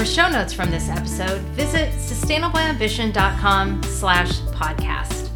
For 0.00 0.06
show 0.06 0.30
notes 0.30 0.54
from 0.54 0.70
this 0.70 0.88
episode, 0.88 1.42
visit 1.52 1.92
sustainableambition.com 1.92 3.82
slash 3.82 4.40
podcast. 4.40 5.28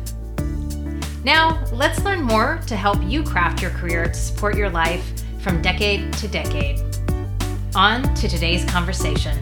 Now, 1.22 1.62
let's 1.70 2.02
learn 2.02 2.22
more 2.22 2.58
to 2.68 2.74
help 2.74 2.96
you 3.02 3.22
craft 3.24 3.60
your 3.60 3.72
career 3.72 4.06
to 4.06 4.14
support 4.14 4.56
your 4.56 4.70
life 4.70 5.22
from 5.42 5.60
decade 5.60 6.14
to 6.14 6.28
decade. 6.28 6.80
On 7.74 8.04
to 8.14 8.26
today's 8.26 8.64
conversation. 8.64 9.36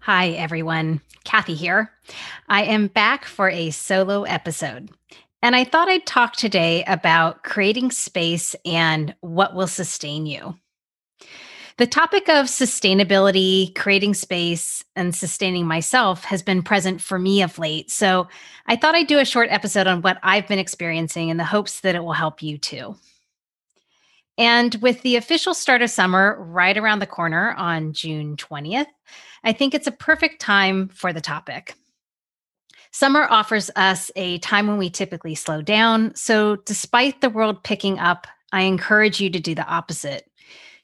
Hi, 0.00 0.32
everyone. 0.36 1.00
Kathy 1.24 1.54
here. 1.54 1.90
I 2.46 2.64
am 2.64 2.88
back 2.88 3.24
for 3.24 3.48
a 3.48 3.70
solo 3.70 4.24
episode. 4.24 4.90
And 5.44 5.54
I 5.54 5.64
thought 5.64 5.90
I'd 5.90 6.06
talk 6.06 6.36
today 6.36 6.84
about 6.84 7.42
creating 7.42 7.90
space 7.90 8.56
and 8.64 9.14
what 9.20 9.54
will 9.54 9.66
sustain 9.66 10.24
you. 10.24 10.54
The 11.76 11.86
topic 11.86 12.30
of 12.30 12.46
sustainability, 12.46 13.74
creating 13.74 14.14
space, 14.14 14.82
and 14.96 15.14
sustaining 15.14 15.66
myself 15.66 16.24
has 16.24 16.40
been 16.42 16.62
present 16.62 17.02
for 17.02 17.18
me 17.18 17.42
of 17.42 17.58
late. 17.58 17.90
So 17.90 18.26
I 18.68 18.76
thought 18.76 18.94
I'd 18.94 19.06
do 19.06 19.18
a 19.18 19.26
short 19.26 19.48
episode 19.50 19.86
on 19.86 20.00
what 20.00 20.16
I've 20.22 20.48
been 20.48 20.58
experiencing 20.58 21.28
in 21.28 21.36
the 21.36 21.44
hopes 21.44 21.80
that 21.80 21.94
it 21.94 22.02
will 22.02 22.14
help 22.14 22.42
you 22.42 22.56
too. 22.56 22.96
And 24.38 24.74
with 24.76 25.02
the 25.02 25.16
official 25.16 25.52
start 25.52 25.82
of 25.82 25.90
summer 25.90 26.42
right 26.42 26.78
around 26.78 27.00
the 27.00 27.06
corner 27.06 27.52
on 27.52 27.92
June 27.92 28.38
20th, 28.38 28.86
I 29.44 29.52
think 29.52 29.74
it's 29.74 29.86
a 29.86 29.92
perfect 29.92 30.40
time 30.40 30.88
for 30.88 31.12
the 31.12 31.20
topic. 31.20 31.74
Summer 32.94 33.26
offers 33.28 33.72
us 33.74 34.12
a 34.14 34.38
time 34.38 34.68
when 34.68 34.78
we 34.78 34.88
typically 34.88 35.34
slow 35.34 35.60
down. 35.60 36.14
So, 36.14 36.54
despite 36.64 37.20
the 37.20 37.28
world 37.28 37.64
picking 37.64 37.98
up, 37.98 38.28
I 38.52 38.62
encourage 38.62 39.20
you 39.20 39.30
to 39.30 39.40
do 39.40 39.52
the 39.52 39.66
opposite 39.66 40.30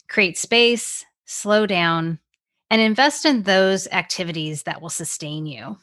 create 0.09 0.37
space, 0.37 1.05
slow 1.27 1.67
down, 1.67 2.19
and 2.69 2.83
invest 2.83 3.25
in 3.25 3.45
those 3.45 3.87
activities 3.93 4.65
that 4.65 4.83
will 4.83 4.91
sustain 4.91 5.47
you. 5.47 5.79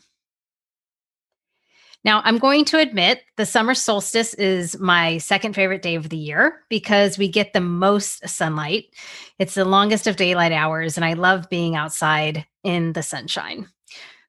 Now, 2.04 2.22
I'm 2.26 2.40
going 2.40 2.66
to 2.66 2.80
admit 2.80 3.22
the 3.38 3.46
summer 3.46 3.74
solstice 3.74 4.34
is 4.34 4.78
my 4.80 5.20
second 5.20 5.54
favorite 5.54 5.82
day 5.82 5.96
of 5.96 6.10
the 6.10 6.18
year 6.18 6.60
because 6.70 7.18
we 7.18 7.30
get 7.30 7.54
the 7.54 7.62
most 7.62 8.28
sunlight. 8.28 8.88
It's 9.40 9.56
the 9.56 9.64
longest 9.64 10.08
of 10.08 10.18
daylight 10.18 10.52
hours, 10.52 10.98
and 10.98 11.06
I 11.06 11.14
love 11.14 11.50
being 11.50 11.78
outside 11.78 12.46
in 12.66 12.92
the 12.92 13.02
sunshine. 13.02 13.70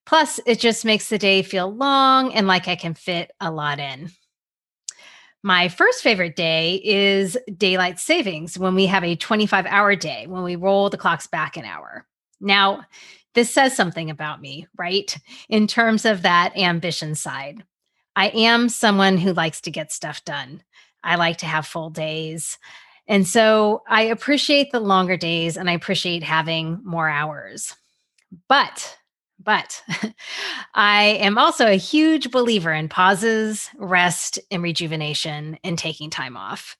Plus, 0.09 0.41
it 0.47 0.59
just 0.59 0.87
makes 0.87 1.11
the 1.11 1.19
day 1.19 1.43
feel 1.43 1.71
long 1.71 2.33
and 2.33 2.47
like 2.47 2.67
I 2.67 2.77
can 2.77 2.95
fit 2.95 3.31
a 3.43 3.51
lot 3.51 3.79
in. 3.79 4.11
My 5.43 5.69
first 5.69 6.03
favorite 6.03 6.35
day 6.35 6.81
is 6.83 7.37
daylight 7.55 7.99
savings 8.01 8.59
when 8.59 8.75
we 8.75 8.87
have 8.87 9.05
a 9.05 9.17
25 9.17 9.67
hour 9.67 9.95
day, 9.97 10.27
when 10.27 10.45
we 10.45 10.57
roll 10.57 10.89
the 10.89 10.97
clocks 10.97 11.27
back 11.27 11.59
an 11.59 11.67
hour. 11.67 12.07
Now, 12.41 12.87
this 13.35 13.53
says 13.53 13.77
something 13.77 14.09
about 14.09 14.41
me, 14.41 14.67
right? 14.79 15.15
In 15.51 15.67
terms 15.67 16.07
of 16.07 16.23
that 16.23 16.57
ambition 16.57 17.15
side. 17.15 17.63
I 18.17 18.29
am 18.29 18.71
someone 18.71 19.19
who 19.19 19.35
likes 19.35 19.61
to 19.61 19.71
get 19.71 19.93
stuff 19.93 20.25
done. 20.25 20.63
I 21.05 21.17
like 21.17 21.37
to 21.39 21.47
have 21.47 21.67
full 21.67 21.91
days. 21.91 22.57
And 23.09 23.29
so 23.29 23.83
I 23.87 24.05
appreciate 24.05 24.73
the 24.73 24.81
longer 24.81 25.19
days 25.19 25.59
and 25.59 25.69
I 25.69 25.75
appreciate 25.75 26.23
having 26.23 26.81
more 26.83 27.11
hours. 27.11 27.77
But 28.49 28.97
but 29.43 29.83
I 30.75 31.19
am 31.21 31.39
also 31.39 31.67
a 31.67 31.77
huge 31.77 32.31
believer 32.31 32.73
in 32.73 32.89
pauses, 32.89 33.71
rest, 33.77 34.39
and 34.51 34.63
rejuvenation 34.63 35.59
and 35.65 35.79
taking 35.79 36.11
time 36.11 36.37
off. 36.37 36.77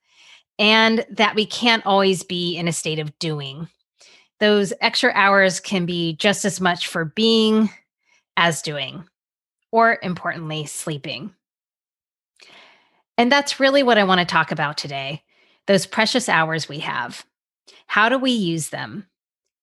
And 0.59 1.07
that 1.11 1.37
we 1.37 1.47
can't 1.47 1.87
always 1.87 2.25
be 2.25 2.57
in 2.57 2.67
a 2.67 2.73
state 2.73 2.99
of 2.99 3.17
doing. 3.19 3.69
Those 4.41 4.73
extra 4.81 5.13
hours 5.15 5.61
can 5.61 5.87
be 5.87 6.17
just 6.17 6.45
as 6.45 6.61
much 6.61 6.89
for 6.89 7.05
being 7.05 7.71
as 8.37 8.63
doing, 8.63 9.05
or 9.71 9.99
importantly, 10.03 10.67
sleeping. 10.67 11.33
And 13.17 13.31
that's 13.31 13.61
really 13.61 13.83
what 13.83 13.99
I 13.99 14.05
want 14.05 14.21
to 14.21 14.25
talk 14.25 14.53
about 14.53 14.79
today 14.79 15.23
those 15.67 15.85
precious 15.85 16.31
hours 16.31 16.67
we 16.67 16.79
have. 16.79 17.27
How 17.89 18.09
do 18.09 18.19
we 18.19 18.31
use 18.31 18.71
them? 18.71 19.07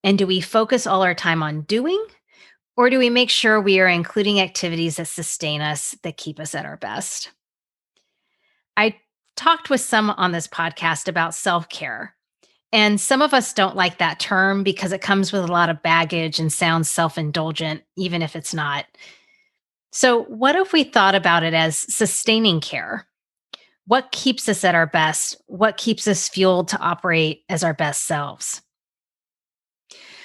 And 0.04 0.20
do 0.20 0.28
we 0.28 0.40
focus 0.40 0.86
all 0.86 1.02
our 1.02 1.16
time 1.16 1.42
on 1.42 1.62
doing 1.62 2.00
or 2.78 2.90
do 2.90 3.00
we 3.00 3.10
make 3.10 3.30
sure 3.30 3.60
we 3.60 3.80
are 3.80 3.88
including 3.88 4.40
activities 4.40 4.98
that 4.98 5.08
sustain 5.08 5.62
us, 5.62 5.96
that 6.04 6.18
keep 6.18 6.40
us 6.40 6.54
at 6.56 6.66
our 6.66 6.78
best? 6.78 7.32
I 8.78 8.98
talked 9.36 9.70
with 9.70 9.82
some 9.82 10.10
on 10.12 10.32
this 10.32 10.48
podcast 10.48 11.08
about 11.08 11.34
self 11.36 11.70
care. 11.70 12.16
And 12.72 13.00
some 13.00 13.22
of 13.22 13.34
us 13.34 13.54
don't 13.54 13.78
like 13.78 14.00
that 14.00 14.20
term 14.20 14.64
because 14.64 14.92
it 14.92 15.02
comes 15.02 15.32
with 15.32 15.44
a 15.44 15.52
lot 15.52 15.70
of 15.70 15.82
baggage 15.82 16.40
and 16.40 16.52
sounds 16.52 16.90
self 16.90 17.18
indulgent, 17.18 17.84
even 17.96 18.22
if 18.22 18.36
it's 18.36 18.54
not. 18.54 18.86
So, 19.94 20.24
what 20.24 20.58
if 20.58 20.74
we 20.74 20.84
thought 20.84 21.16
about 21.16 21.44
it 21.44 21.54
as 21.54 21.78
sustaining 21.78 22.60
care? 22.60 23.08
What 23.88 24.12
keeps 24.12 24.50
us 24.50 24.66
at 24.66 24.76
our 24.76 24.88
best? 24.88 25.42
What 25.46 25.78
keeps 25.78 26.08
us 26.08 26.28
fueled 26.28 26.68
to 26.70 26.80
operate 26.80 27.44
as 27.48 27.64
our 27.64 27.74
best 27.74 28.04
selves? 28.04 28.62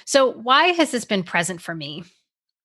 So, 0.06 0.32
why 0.32 0.68
has 0.68 0.90
this 0.90 1.04
been 1.04 1.22
present 1.22 1.60
for 1.60 1.74
me? 1.74 2.02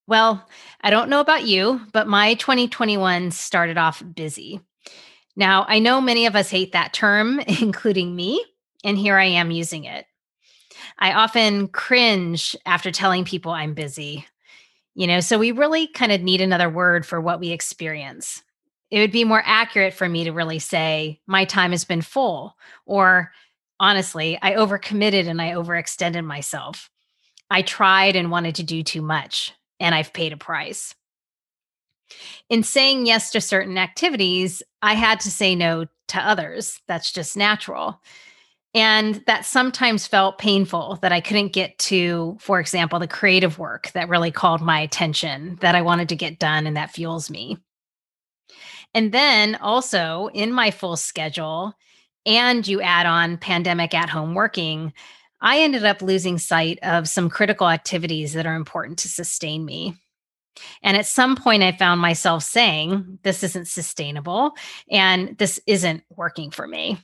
Well, 0.08 0.48
I 0.82 0.92
don't 0.92 1.10
know 1.10 1.20
about 1.20 1.48
you, 1.48 1.82
but 1.92 2.08
my 2.08 2.36
2021 2.36 3.32
started 3.32 3.78
off 3.78 4.04
busy. 4.14 4.62
Now, 5.36 5.66
I 5.68 5.80
know 5.80 6.00
many 6.00 6.28
of 6.28 6.36
us 6.36 6.50
hate 6.50 6.74
that 6.74 6.94
term, 6.94 7.40
including 7.62 8.16
me, 8.16 8.44
and 8.84 8.98
here 8.98 9.18
I 9.18 9.26
am 9.26 9.50
using 9.50 9.86
it. 9.86 10.06
I 11.00 11.14
often 11.14 11.68
cringe 11.68 12.56
after 12.66 12.92
telling 12.92 13.26
people 13.26 13.52
I'm 13.52 13.74
busy. 13.74 14.28
You 14.94 15.08
know, 15.08 15.20
so 15.20 15.40
we 15.40 15.52
really 15.52 15.88
kind 15.88 16.12
of 16.12 16.22
need 16.22 16.40
another 16.40 16.70
word 16.70 17.06
for 17.06 17.20
what 17.20 17.40
we 17.40 17.50
experience. 17.50 18.44
It 18.92 19.00
would 19.00 19.12
be 19.12 19.24
more 19.24 19.42
accurate 19.44 19.94
for 19.94 20.08
me 20.08 20.24
to 20.26 20.32
really 20.32 20.60
say, 20.60 21.20
my 21.26 21.46
time 21.46 21.72
has 21.72 21.84
been 21.84 22.02
full, 22.02 22.56
or 22.86 23.32
honestly, 23.80 24.38
I 24.42 24.54
overcommitted 24.54 25.28
and 25.28 25.42
I 25.42 25.52
overextended 25.52 26.24
myself. 26.24 26.92
I 27.50 27.64
tried 27.64 28.16
and 28.16 28.32
wanted 28.32 28.56
to 28.56 28.64
do 28.64 28.84
too 28.84 29.02
much 29.02 29.54
and 29.80 29.96
I've 29.96 30.13
paid 30.13 30.34
a 30.34 30.38
price. 30.38 30.96
In 32.50 32.63
saying 32.63 33.06
yes 33.06 33.31
to 33.31 33.41
certain 33.41 33.78
activities, 33.78 34.62
I 34.81 34.94
had 34.94 35.19
to 35.22 35.31
say 35.31 35.56
no 35.56 35.86
to 36.09 36.19
others. 36.19 36.80
That's 36.88 37.12
just 37.12 37.36
natural. 37.36 38.02
And 38.75 39.24
that 39.25 39.46
sometimes 39.46 40.06
felt 40.06 40.38
painful 40.38 41.00
that 41.02 41.14
I 41.14 41.22
couldn't 41.22 41.53
get 41.53 41.78
to, 41.80 42.38
for 42.41 42.59
example, 42.59 43.00
the 43.00 43.08
creative 43.08 43.58
work 43.58 43.90
that 43.94 44.09
really 44.09 44.31
called 44.31 44.62
my 44.62 44.81
attention, 44.81 45.58
that 45.62 45.75
I 45.75 45.81
wanted 45.81 46.09
to 46.09 46.16
get 46.16 46.40
done 46.40 46.68
and 46.68 46.75
that 46.75 46.91
fuels 46.91 47.30
me. 47.31 47.58
And 48.94 49.12
then 49.12 49.56
also 49.56 50.30
in 50.34 50.52
my 50.52 50.72
full 50.72 50.97
schedule, 50.97 51.73
and 52.26 52.67
you 52.67 52.82
add 52.82 53.05
on 53.05 53.38
pandemic 53.38 53.94
at 53.94 54.09
home 54.09 54.34
working, 54.34 54.94
I 55.41 55.59
ended 55.59 55.85
up 55.85 56.02
losing 56.02 56.37
sight 56.37 56.79
of 56.82 57.08
some 57.08 57.29
critical 57.29 57.70
activities 57.70 58.34
that 58.34 58.46
are 58.46 58.55
important 58.55 58.99
to 58.99 59.09
sustain 59.09 59.66
me. 59.66 59.96
And 60.82 60.96
at 60.96 61.05
some 61.05 61.35
point, 61.35 61.64
I 61.64 61.73
found 61.73 61.99
myself 61.99 62.43
saying, 62.43 63.20
This 63.23 63.43
isn't 63.43 63.67
sustainable 63.67 64.53
and 64.90 65.37
this 65.37 65.59
isn't 65.67 66.03
working 66.09 66.52
for 66.52 66.67
me. 66.67 66.97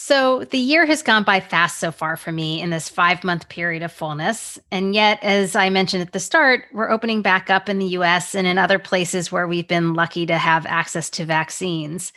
So 0.00 0.44
the 0.44 0.58
year 0.58 0.86
has 0.86 1.02
gone 1.02 1.24
by 1.24 1.40
fast 1.40 1.78
so 1.78 1.90
far 1.90 2.16
for 2.16 2.30
me 2.30 2.62
in 2.62 2.70
this 2.70 2.88
five 2.88 3.24
month 3.24 3.48
period 3.48 3.82
of 3.82 3.92
fullness. 3.92 4.56
And 4.70 4.94
yet, 4.94 5.18
as 5.24 5.56
I 5.56 5.70
mentioned 5.70 6.02
at 6.02 6.12
the 6.12 6.20
start, 6.20 6.66
we're 6.72 6.88
opening 6.88 7.20
back 7.20 7.50
up 7.50 7.68
in 7.68 7.80
the 7.80 7.86
US 7.86 8.36
and 8.36 8.46
in 8.46 8.58
other 8.58 8.78
places 8.78 9.32
where 9.32 9.48
we've 9.48 9.66
been 9.66 9.94
lucky 9.94 10.24
to 10.26 10.38
have 10.38 10.66
access 10.66 11.10
to 11.10 11.24
vaccines. 11.24 12.12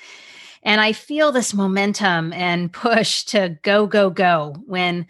And 0.63 0.79
I 0.81 0.93
feel 0.93 1.31
this 1.31 1.53
momentum 1.53 2.33
and 2.33 2.71
push 2.71 3.23
to 3.25 3.57
go, 3.63 3.87
go, 3.87 4.09
go 4.09 4.55
when 4.65 5.07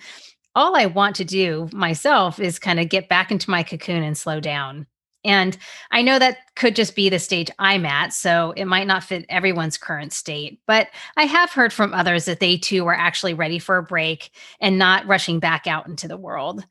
all 0.56 0.76
I 0.76 0.86
want 0.86 1.16
to 1.18 1.26
do 1.26 1.70
myself 1.72 2.40
is 2.40 2.60
kind 2.60 2.80
of 2.80 2.90
get 2.90 3.10
back 3.10 3.32
into 3.32 3.50
my 3.50 3.64
cocoon 3.64 4.04
and 4.04 4.18
slow 4.18 4.40
down. 4.40 4.88
And 5.24 5.56
I 5.92 6.02
know 6.02 6.18
that 6.18 6.38
could 6.56 6.76
just 6.76 6.96
be 6.96 7.08
the 7.10 7.20
stage 7.20 7.52
I'm 7.60 7.86
at, 7.86 8.12
so 8.12 8.54
it 8.58 8.66
might 8.66 8.88
not 8.88 9.04
fit 9.04 9.26
everyone's 9.30 9.78
current 9.78 10.14
state. 10.14 10.60
But 10.66 10.88
I 11.16 11.26
have 11.26 11.52
heard 11.52 11.72
from 11.72 11.94
others 11.94 12.26
that 12.26 12.40
they 12.40 12.58
too 12.58 12.88
are 12.88 12.96
actually 12.96 13.36
ready 13.36 13.60
for 13.60 13.78
a 13.78 13.84
break 13.84 14.32
and 14.60 14.80
not 14.80 15.06
rushing 15.06 15.40
back 15.40 15.68
out 15.68 15.88
into 15.88 16.08
the 16.08 16.18
world. 16.18 16.66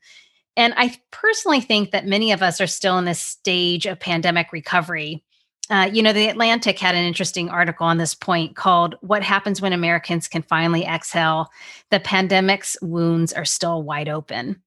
And 0.57 0.75
I 0.77 0.97
personally 1.13 1.61
think 1.61 1.93
that 1.93 2.07
many 2.07 2.33
of 2.33 2.43
us 2.43 2.61
are 2.61 2.67
still 2.67 2.99
in 2.99 3.05
this 3.05 3.21
stage 3.21 3.87
of 3.87 4.01
pandemic 4.01 4.53
recovery. 4.53 5.23
Uh, 5.71 5.89
you 5.93 6.03
know, 6.03 6.13
the 6.13 6.29
Atlantic 6.29 6.79
had 6.79 6.97
an 6.97 7.05
interesting 7.05 7.49
article 7.49 7.87
on 7.87 7.97
this 7.97 8.15
point 8.15 8.57
called 8.57 8.97
What 9.01 9.23
Happens 9.23 9.63
When 9.63 9.73
Americans 9.73 10.27
Can 10.27 10.43
Finally 10.43 10.85
Exhale? 10.85 11.49
The 11.91 12.01
Pandemic's 12.01 12.77
Wounds 12.83 13.33
Are 13.33 13.45
Still 13.45 13.83
Wide 13.83 14.09
Open 14.09 14.61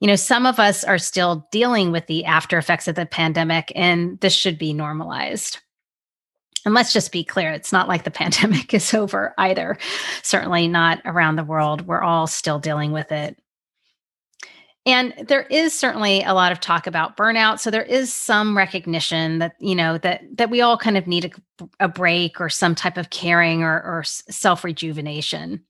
you 0.00 0.06
know, 0.06 0.16
some 0.16 0.46
of 0.46 0.58
us 0.58 0.82
are 0.82 0.98
still 0.98 1.46
dealing 1.52 1.92
with 1.92 2.06
the 2.06 2.24
after 2.24 2.56
effects 2.56 2.88
of 2.88 2.94
the 2.94 3.06
pandemic, 3.06 3.70
and 3.76 4.18
this 4.20 4.32
should 4.32 4.58
be 4.58 4.72
normalized. 4.72 5.58
And 6.64 6.74
let's 6.74 6.92
just 6.92 7.12
be 7.12 7.22
clear 7.22 7.52
it's 7.52 7.72
not 7.72 7.88
like 7.88 8.04
the 8.04 8.10
pandemic 8.10 8.72
is 8.74 8.92
over 8.94 9.34
either. 9.38 9.78
Certainly 10.22 10.68
not 10.68 11.00
around 11.04 11.36
the 11.36 11.44
world. 11.44 11.86
We're 11.86 12.02
all 12.02 12.26
still 12.26 12.58
dealing 12.58 12.92
with 12.92 13.12
it. 13.12 13.38
And 14.86 15.12
there 15.28 15.42
is 15.42 15.78
certainly 15.78 16.22
a 16.22 16.32
lot 16.32 16.52
of 16.52 16.60
talk 16.60 16.86
about 16.86 17.16
burnout. 17.16 17.60
So 17.60 17.70
there 17.70 17.82
is 17.82 18.12
some 18.12 18.56
recognition 18.56 19.38
that, 19.38 19.54
you 19.58 19.74
know, 19.74 19.98
that 19.98 20.22
that 20.36 20.48
we 20.48 20.62
all 20.62 20.78
kind 20.78 20.96
of 20.96 21.06
need 21.06 21.26
a, 21.26 21.68
a 21.84 21.88
break 21.88 22.40
or 22.40 22.48
some 22.48 22.74
type 22.74 22.96
of 22.96 23.10
caring 23.10 23.62
or, 23.62 23.82
or 23.82 24.02
self 24.04 24.64
rejuvenation. 24.64 25.62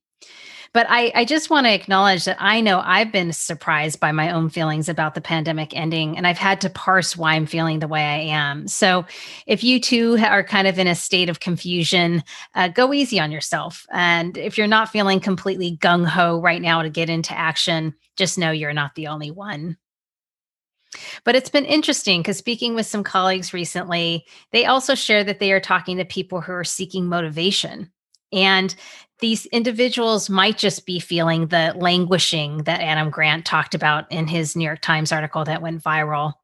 But 0.73 0.87
I, 0.89 1.11
I 1.17 1.25
just 1.25 1.51
want 1.51 1.67
to 1.67 1.75
acknowledge 1.75 2.25
that 2.27 2.37
I 2.39 2.61
know 2.61 2.81
I've 2.85 3.11
been 3.11 3.33
surprised 3.33 3.99
by 3.99 4.13
my 4.13 4.31
own 4.31 4.51
feelings 4.51 4.89
about 4.89 5.17
the 5.17 5.21
pandemic 5.21 5.75
ending, 5.75 6.17
and 6.17 6.29
I've 6.29 6.39
had 6.39 6.61
to 6.61 6.71
parse 6.71 7.17
why 7.17 7.35
I'm 7.35 7.47
feeling 7.47 7.81
the 7.81 7.89
way 7.89 8.03
I 8.03 8.19
am. 8.19 8.69
So 8.69 9.05
if 9.47 9.65
you 9.65 9.81
too 9.81 10.17
are 10.19 10.45
kind 10.45 10.69
of 10.69 10.79
in 10.79 10.87
a 10.87 10.95
state 10.95 11.29
of 11.29 11.41
confusion, 11.41 12.23
uh, 12.55 12.69
go 12.69 12.95
easy 12.95 13.19
on 13.19 13.33
yourself. 13.33 13.85
And 13.93 14.39
if 14.39 14.57
you're 14.57 14.69
not 14.69 14.91
feeling 14.91 15.19
completely 15.19 15.77
gung 15.77 16.07
ho 16.07 16.41
right 16.41 16.63
now 16.63 16.83
to 16.83 16.91
get 16.91 17.11
into 17.11 17.37
action, 17.37 17.95
just 18.17 18.39
know 18.39 18.53
you're 18.53 18.73
not 18.73 18.95
the 18.95 19.09
only 19.09 19.33
one. 19.33 19.77
But 21.25 21.35
it's 21.35 21.51
been 21.51 21.65
interesting 21.65 22.21
because 22.21 22.37
speaking 22.37 22.77
with 22.77 22.87
some 22.87 23.05
colleagues 23.05 23.53
recently, 23.53 24.25
they 24.53 24.67
also 24.67 24.95
share 24.95 25.25
that 25.25 25.41
they 25.41 25.53
are 25.53 25.61
talking 25.61 25.97
to 25.97 26.05
people 26.05 26.41
who 26.41 26.53
are 26.53 26.65
seeking 26.65 27.07
motivation. 27.07 27.91
And 28.33 28.75
these 29.21 29.47
individuals 29.47 30.31
might 30.31 30.59
just 30.59 30.87
be 30.87 30.99
feeling 30.99 31.47
the 31.47 31.75
languishing 31.77 32.59
that 32.65 32.81
Adam 32.81 33.11
Grant 33.11 33.45
talked 33.45 33.75
about 33.75 34.11
in 34.11 34.27
his 34.27 34.57
New 34.57 34.65
York 34.65 34.81
Times 34.81 35.13
article 35.13 35.45
that 35.45 35.63
went 35.63 35.83
viral. 35.83 36.35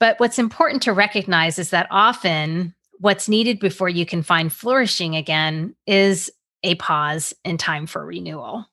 But 0.00 0.18
what's 0.20 0.38
important 0.38 0.82
to 0.82 0.92
recognize 0.92 1.58
is 1.58 1.70
that 1.70 1.88
often 1.90 2.74
what's 2.98 3.28
needed 3.28 3.58
before 3.58 3.88
you 3.88 4.06
can 4.06 4.22
find 4.22 4.52
flourishing 4.52 5.16
again 5.16 5.74
is 5.86 6.30
a 6.62 6.74
pause 6.76 7.34
in 7.44 7.56
time 7.56 7.86
for 7.86 8.04
renewal. 8.04 8.66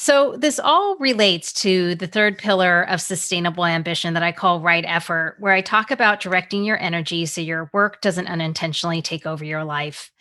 So, 0.00 0.36
this 0.36 0.60
all 0.60 0.96
relates 0.98 1.52
to 1.54 1.96
the 1.96 2.06
third 2.06 2.38
pillar 2.38 2.82
of 2.84 3.00
sustainable 3.00 3.64
ambition 3.64 4.14
that 4.14 4.22
I 4.22 4.30
call 4.30 4.60
right 4.60 4.84
effort, 4.86 5.34
where 5.40 5.52
I 5.52 5.60
talk 5.60 5.90
about 5.90 6.20
directing 6.20 6.62
your 6.62 6.80
energy 6.80 7.26
so 7.26 7.40
your 7.40 7.68
work 7.72 8.00
doesn't 8.00 8.28
unintentionally 8.28 9.02
take 9.02 9.26
over 9.26 9.44
your 9.44 9.64
life. 9.64 10.12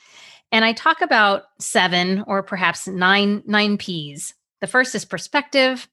And 0.51 0.63
I 0.63 0.73
talk 0.73 1.01
about 1.01 1.43
seven 1.59 2.23
or 2.27 2.41
perhaps 2.41 2.87
nine 2.87 3.43
nine 3.45 3.77
P's. 3.77 4.33
The 4.61 4.67
first 4.67 4.95
is 4.95 5.05
perspective, 5.05 5.87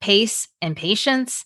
pace, 0.00 0.48
and 0.62 0.76
patience. 0.76 1.44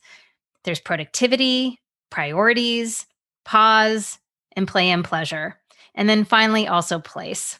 There's 0.64 0.80
productivity, 0.80 1.80
priorities, 2.10 3.06
pause, 3.44 4.18
and 4.56 4.68
play 4.68 4.90
and 4.90 5.04
pleasure. 5.04 5.58
And 5.94 6.08
then 6.08 6.24
finally, 6.24 6.68
also 6.68 6.98
place. 6.98 7.58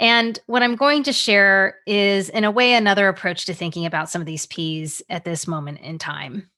And 0.00 0.38
what 0.46 0.62
I'm 0.62 0.76
going 0.76 1.02
to 1.04 1.12
share 1.12 1.76
is, 1.86 2.28
in 2.28 2.44
a 2.44 2.50
way, 2.50 2.74
another 2.74 3.08
approach 3.08 3.46
to 3.46 3.54
thinking 3.54 3.84
about 3.84 4.08
some 4.08 4.22
of 4.22 4.26
these 4.26 4.46
P's 4.46 5.02
at 5.10 5.24
this 5.24 5.46
moment 5.46 5.80
in 5.80 5.98
time. 5.98 6.48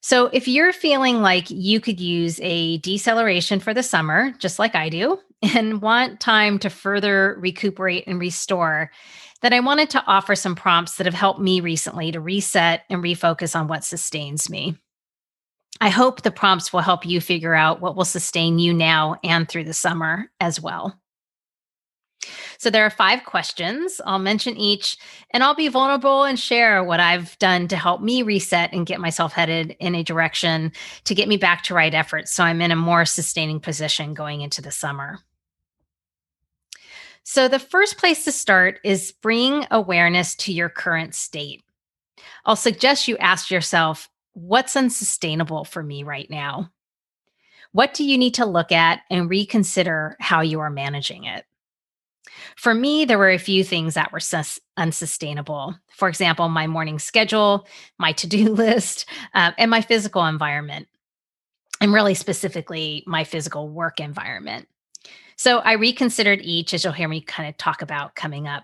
So, 0.00 0.26
if 0.26 0.48
you're 0.48 0.72
feeling 0.72 1.22
like 1.22 1.48
you 1.48 1.80
could 1.80 2.00
use 2.00 2.40
a 2.42 2.78
deceleration 2.78 3.60
for 3.60 3.72
the 3.72 3.84
summer, 3.84 4.32
just 4.38 4.58
like 4.58 4.74
I 4.74 4.88
do, 4.88 5.20
and 5.42 5.82
want 5.82 6.20
time 6.20 6.58
to 6.60 6.70
further 6.70 7.36
recuperate 7.40 8.04
and 8.06 8.20
restore, 8.20 8.90
then 9.42 9.52
I 9.52 9.60
wanted 9.60 9.90
to 9.90 10.04
offer 10.06 10.34
some 10.36 10.54
prompts 10.54 10.96
that 10.96 11.06
have 11.06 11.14
helped 11.14 11.40
me 11.40 11.60
recently 11.60 12.12
to 12.12 12.20
reset 12.20 12.84
and 12.88 13.02
refocus 13.02 13.58
on 13.58 13.66
what 13.66 13.84
sustains 13.84 14.48
me. 14.48 14.76
I 15.80 15.88
hope 15.88 16.22
the 16.22 16.30
prompts 16.30 16.72
will 16.72 16.80
help 16.80 17.04
you 17.04 17.20
figure 17.20 17.54
out 17.54 17.80
what 17.80 17.96
will 17.96 18.04
sustain 18.04 18.58
you 18.58 18.72
now 18.72 19.16
and 19.24 19.48
through 19.48 19.64
the 19.64 19.74
summer 19.74 20.30
as 20.38 20.60
well. 20.60 20.96
So 22.58 22.70
there 22.70 22.86
are 22.86 22.90
five 22.90 23.24
questions. 23.24 24.00
I'll 24.06 24.20
mention 24.20 24.56
each 24.56 24.96
and 25.32 25.42
I'll 25.42 25.56
be 25.56 25.66
vulnerable 25.66 26.22
and 26.22 26.38
share 26.38 26.84
what 26.84 27.00
I've 27.00 27.36
done 27.40 27.66
to 27.66 27.76
help 27.76 28.00
me 28.00 28.22
reset 28.22 28.72
and 28.72 28.86
get 28.86 29.00
myself 29.00 29.32
headed 29.32 29.74
in 29.80 29.96
a 29.96 30.04
direction 30.04 30.70
to 31.04 31.14
get 31.16 31.26
me 31.26 31.36
back 31.36 31.64
to 31.64 31.74
right 31.74 31.92
effort 31.92 32.28
so 32.28 32.44
I'm 32.44 32.60
in 32.60 32.70
a 32.70 32.76
more 32.76 33.04
sustaining 33.04 33.58
position 33.58 34.14
going 34.14 34.42
into 34.42 34.62
the 34.62 34.70
summer. 34.70 35.18
So 37.24 37.48
the 37.48 37.58
first 37.58 37.98
place 37.98 38.24
to 38.24 38.32
start 38.32 38.80
is 38.84 39.12
bring 39.12 39.66
awareness 39.70 40.34
to 40.36 40.52
your 40.52 40.68
current 40.68 41.14
state. 41.14 41.62
I'll 42.44 42.56
suggest 42.56 43.08
you 43.08 43.16
ask 43.18 43.50
yourself, 43.50 44.08
what's 44.32 44.76
unsustainable 44.76 45.64
for 45.64 45.82
me 45.82 46.02
right 46.02 46.28
now? 46.28 46.70
What 47.72 47.94
do 47.94 48.04
you 48.04 48.18
need 48.18 48.34
to 48.34 48.44
look 48.44 48.72
at 48.72 49.00
and 49.10 49.30
reconsider 49.30 50.16
how 50.20 50.40
you 50.40 50.60
are 50.60 50.70
managing 50.70 51.24
it? 51.24 51.44
For 52.56 52.74
me, 52.74 53.04
there 53.04 53.18
were 53.18 53.30
a 53.30 53.38
few 53.38 53.64
things 53.64 53.94
that 53.94 54.12
were 54.12 54.20
sus- 54.20 54.60
unsustainable. 54.76 55.74
For 55.88 56.08
example, 56.08 56.48
my 56.48 56.66
morning 56.66 56.98
schedule, 56.98 57.66
my 57.98 58.12
to 58.12 58.26
do 58.26 58.48
list, 58.52 59.06
uh, 59.34 59.52
and 59.58 59.70
my 59.70 59.80
physical 59.80 60.26
environment, 60.26 60.88
and 61.80 61.92
really 61.92 62.14
specifically, 62.14 63.04
my 63.06 63.24
physical 63.24 63.68
work 63.68 64.00
environment. 64.00 64.68
So 65.42 65.58
I 65.58 65.72
reconsidered 65.72 66.40
each, 66.42 66.72
as 66.72 66.84
you'll 66.84 66.92
hear 66.92 67.08
me 67.08 67.20
kind 67.20 67.48
of 67.48 67.56
talk 67.56 67.82
about 67.82 68.14
coming 68.14 68.46
up. 68.46 68.62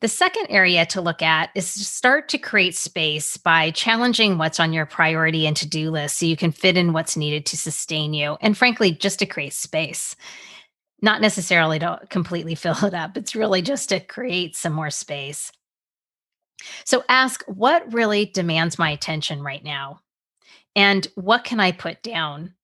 The 0.00 0.08
second 0.08 0.46
area 0.48 0.86
to 0.86 1.02
look 1.02 1.20
at 1.20 1.50
is 1.54 1.74
to 1.74 1.84
start 1.84 2.30
to 2.30 2.38
create 2.38 2.74
space 2.74 3.36
by 3.36 3.70
challenging 3.72 4.38
what's 4.38 4.58
on 4.58 4.72
your 4.72 4.86
priority 4.86 5.46
and 5.46 5.54
to 5.58 5.68
do 5.68 5.90
list 5.90 6.16
so 6.16 6.24
you 6.24 6.38
can 6.38 6.52
fit 6.52 6.78
in 6.78 6.94
what's 6.94 7.18
needed 7.18 7.44
to 7.44 7.56
sustain 7.58 8.14
you. 8.14 8.38
And 8.40 8.56
frankly, 8.56 8.92
just 8.92 9.18
to 9.18 9.26
create 9.26 9.52
space 9.52 10.16
not 11.02 11.20
necessarily 11.20 11.78
to 11.80 12.00
completely 12.08 12.54
fill 12.54 12.82
it 12.82 12.94
up. 12.94 13.18
It's 13.18 13.36
really 13.36 13.60
just 13.60 13.90
to 13.90 14.00
create 14.00 14.56
some 14.56 14.72
more 14.72 14.88
space. 14.88 15.52
So 16.86 17.04
ask 17.10 17.44
what 17.44 17.92
really 17.92 18.24
demands 18.24 18.78
my 18.78 18.92
attention 18.92 19.42
right 19.42 19.62
now? 19.62 20.00
And 20.74 21.06
what 21.14 21.44
can 21.44 21.60
I 21.60 21.72
put 21.72 22.02
down? 22.02 22.54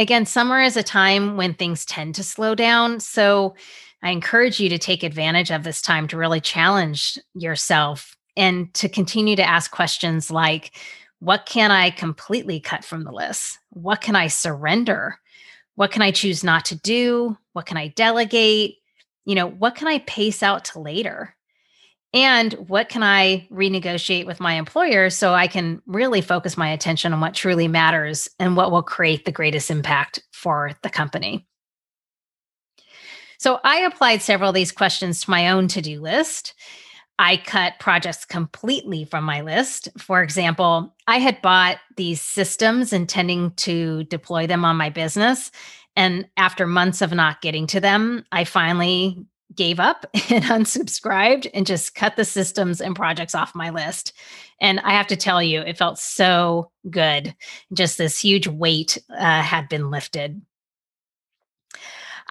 Again, 0.00 0.24
summer 0.24 0.62
is 0.62 0.78
a 0.78 0.82
time 0.82 1.36
when 1.36 1.52
things 1.52 1.84
tend 1.84 2.14
to 2.14 2.22
slow 2.22 2.54
down. 2.54 3.00
So 3.00 3.54
I 4.02 4.12
encourage 4.12 4.58
you 4.58 4.70
to 4.70 4.78
take 4.78 5.02
advantage 5.02 5.50
of 5.50 5.62
this 5.62 5.82
time 5.82 6.08
to 6.08 6.16
really 6.16 6.40
challenge 6.40 7.18
yourself 7.34 8.16
and 8.34 8.72
to 8.72 8.88
continue 8.88 9.36
to 9.36 9.46
ask 9.46 9.70
questions 9.70 10.30
like 10.30 10.74
what 11.18 11.44
can 11.44 11.70
I 11.70 11.90
completely 11.90 12.60
cut 12.60 12.82
from 12.82 13.04
the 13.04 13.12
list? 13.12 13.58
What 13.68 14.00
can 14.00 14.16
I 14.16 14.28
surrender? 14.28 15.18
What 15.74 15.90
can 15.92 16.00
I 16.00 16.12
choose 16.12 16.42
not 16.42 16.64
to 16.66 16.76
do? 16.76 17.36
What 17.52 17.66
can 17.66 17.76
I 17.76 17.88
delegate? 17.88 18.76
You 19.26 19.34
know, 19.34 19.48
what 19.48 19.74
can 19.74 19.86
I 19.86 19.98
pace 19.98 20.42
out 20.42 20.64
to 20.66 20.80
later? 20.80 21.36
And 22.12 22.52
what 22.54 22.88
can 22.88 23.04
I 23.04 23.46
renegotiate 23.52 24.26
with 24.26 24.40
my 24.40 24.54
employer 24.54 25.10
so 25.10 25.32
I 25.32 25.46
can 25.46 25.80
really 25.86 26.20
focus 26.20 26.56
my 26.56 26.70
attention 26.70 27.12
on 27.12 27.20
what 27.20 27.34
truly 27.34 27.68
matters 27.68 28.28
and 28.40 28.56
what 28.56 28.72
will 28.72 28.82
create 28.82 29.24
the 29.24 29.32
greatest 29.32 29.70
impact 29.70 30.20
for 30.32 30.72
the 30.82 30.90
company? 30.90 31.46
So 33.38 33.60
I 33.64 33.78
applied 33.80 34.22
several 34.22 34.50
of 34.50 34.54
these 34.54 34.72
questions 34.72 35.22
to 35.22 35.30
my 35.30 35.50
own 35.50 35.68
to 35.68 35.80
do 35.80 36.00
list. 36.00 36.52
I 37.18 37.36
cut 37.36 37.78
projects 37.78 38.24
completely 38.24 39.04
from 39.04 39.24
my 39.24 39.42
list. 39.42 39.88
For 39.98 40.22
example, 40.22 40.94
I 41.06 41.18
had 41.18 41.40
bought 41.42 41.78
these 41.96 42.20
systems 42.20 42.92
intending 42.92 43.52
to 43.56 44.04
deploy 44.04 44.46
them 44.46 44.64
on 44.64 44.76
my 44.76 44.90
business. 44.90 45.50
And 45.96 46.26
after 46.36 46.66
months 46.66 47.02
of 47.02 47.12
not 47.12 47.40
getting 47.42 47.66
to 47.68 47.80
them, 47.80 48.24
I 48.32 48.44
finally 48.44 49.24
gave 49.54 49.80
up 49.80 50.06
and 50.30 50.44
unsubscribed 50.44 51.48
and 51.52 51.66
just 51.66 51.94
cut 51.94 52.16
the 52.16 52.24
systems 52.24 52.80
and 52.80 52.96
projects 52.96 53.34
off 53.34 53.54
my 53.54 53.70
list. 53.70 54.12
And 54.60 54.80
I 54.80 54.92
have 54.92 55.06
to 55.08 55.16
tell 55.16 55.42
you, 55.42 55.60
it 55.60 55.78
felt 55.78 55.98
so 55.98 56.70
good. 56.88 57.34
Just 57.72 57.98
this 57.98 58.18
huge 58.18 58.46
weight 58.46 58.98
uh, 59.10 59.42
had 59.42 59.68
been 59.68 59.90
lifted. 59.90 60.40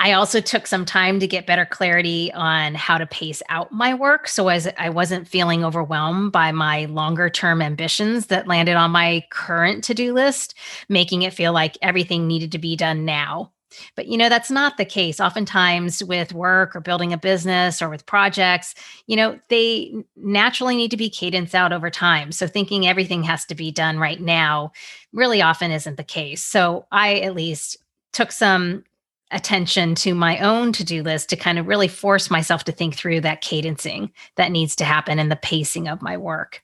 I 0.02 0.14
also 0.14 0.40
took 0.40 0.66
some 0.66 0.86
time 0.86 1.20
to 1.20 1.28
get 1.28 1.46
better 1.46 1.66
clarity 1.66 2.32
on 2.32 2.74
how 2.74 2.98
to 2.98 3.06
pace 3.06 3.44
out 3.50 3.74
my 3.74 3.94
work. 3.94 4.30
So 4.30 4.48
as 4.48 4.70
I 4.78 4.90
wasn't 4.90 5.28
feeling 5.28 5.66
overwhelmed 5.66 6.32
by 6.32 6.54
my 6.54 6.86
longer 6.86 7.30
term 7.30 7.62
ambitions 7.62 8.28
that 8.28 8.48
landed 8.48 8.76
on 8.76 8.92
my 8.92 9.26
current 9.30 9.84
to 9.86 9.94
do 9.94 10.14
list, 10.14 10.56
making 10.88 11.24
it 11.24 11.34
feel 11.34 11.52
like 11.52 11.78
everything 11.82 12.28
needed 12.28 12.54
to 12.54 12.60
be 12.60 12.78
done 12.78 13.04
now. 13.04 13.52
But 13.96 14.08
you 14.08 14.18
know, 14.18 14.30
that's 14.30 14.52
not 14.52 14.78
the 14.78 14.86
case. 14.86 15.20
Oftentimes, 15.20 16.04
with 16.04 16.34
work 16.34 16.76
or 16.76 16.82
building 16.82 17.14
a 17.14 17.18
business 17.18 17.82
or 17.82 17.90
with 17.90 18.06
projects, 18.06 18.76
you 19.08 19.16
know, 19.16 19.40
they 19.50 19.94
naturally 20.16 20.76
need 20.76 20.92
to 20.92 20.98
be 20.98 21.10
cadenced 21.10 21.56
out 21.56 21.74
over 21.74 21.90
time. 21.90 22.32
So, 22.32 22.48
thinking 22.48 22.88
everything 22.88 23.24
has 23.24 23.46
to 23.46 23.56
be 23.56 23.72
done 23.72 24.00
right 24.00 24.20
now 24.20 24.72
really 25.14 25.42
often 25.42 25.72
isn't 25.72 25.98
the 25.98 26.04
case. 26.04 26.44
So, 26.44 26.86
I 26.92 27.20
at 27.20 27.36
least 27.36 27.78
took 28.14 28.32
some 28.32 28.84
attention 29.32 29.94
to 29.94 30.16
my 30.16 30.40
own 30.40 30.74
to-do 30.74 31.04
list 31.04 31.30
to 31.30 31.36
kind 31.36 31.60
of 31.60 31.68
really 31.68 31.88
force 31.88 32.32
myself 32.32 32.64
to 32.64 32.72
think 32.72 32.96
through 32.96 33.22
that 33.22 33.44
cadencing 33.44 34.12
that 34.36 34.52
needs 34.52 34.76
to 34.76 34.84
happen 34.84 35.20
and 35.20 35.32
the 35.32 35.36
pacing 35.36 35.88
of 35.88 36.02
my 36.02 36.18
work. 36.18 36.64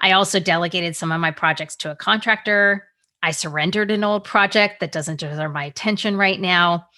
I 0.00 0.12
also 0.12 0.38
delegated 0.38 0.94
some 0.94 1.12
of 1.12 1.20
my 1.20 1.30
projects 1.30 1.76
to 1.76 1.90
a 1.90 1.96
contractor. 1.96 2.86
I 3.22 3.30
surrendered 3.32 3.90
an 3.90 4.04
old 4.04 4.24
project 4.24 4.80
that 4.80 4.92
doesn't 4.92 5.20
deserve 5.20 5.52
my 5.52 5.64
attention 5.64 6.16
right 6.16 6.40
now. 6.40 6.88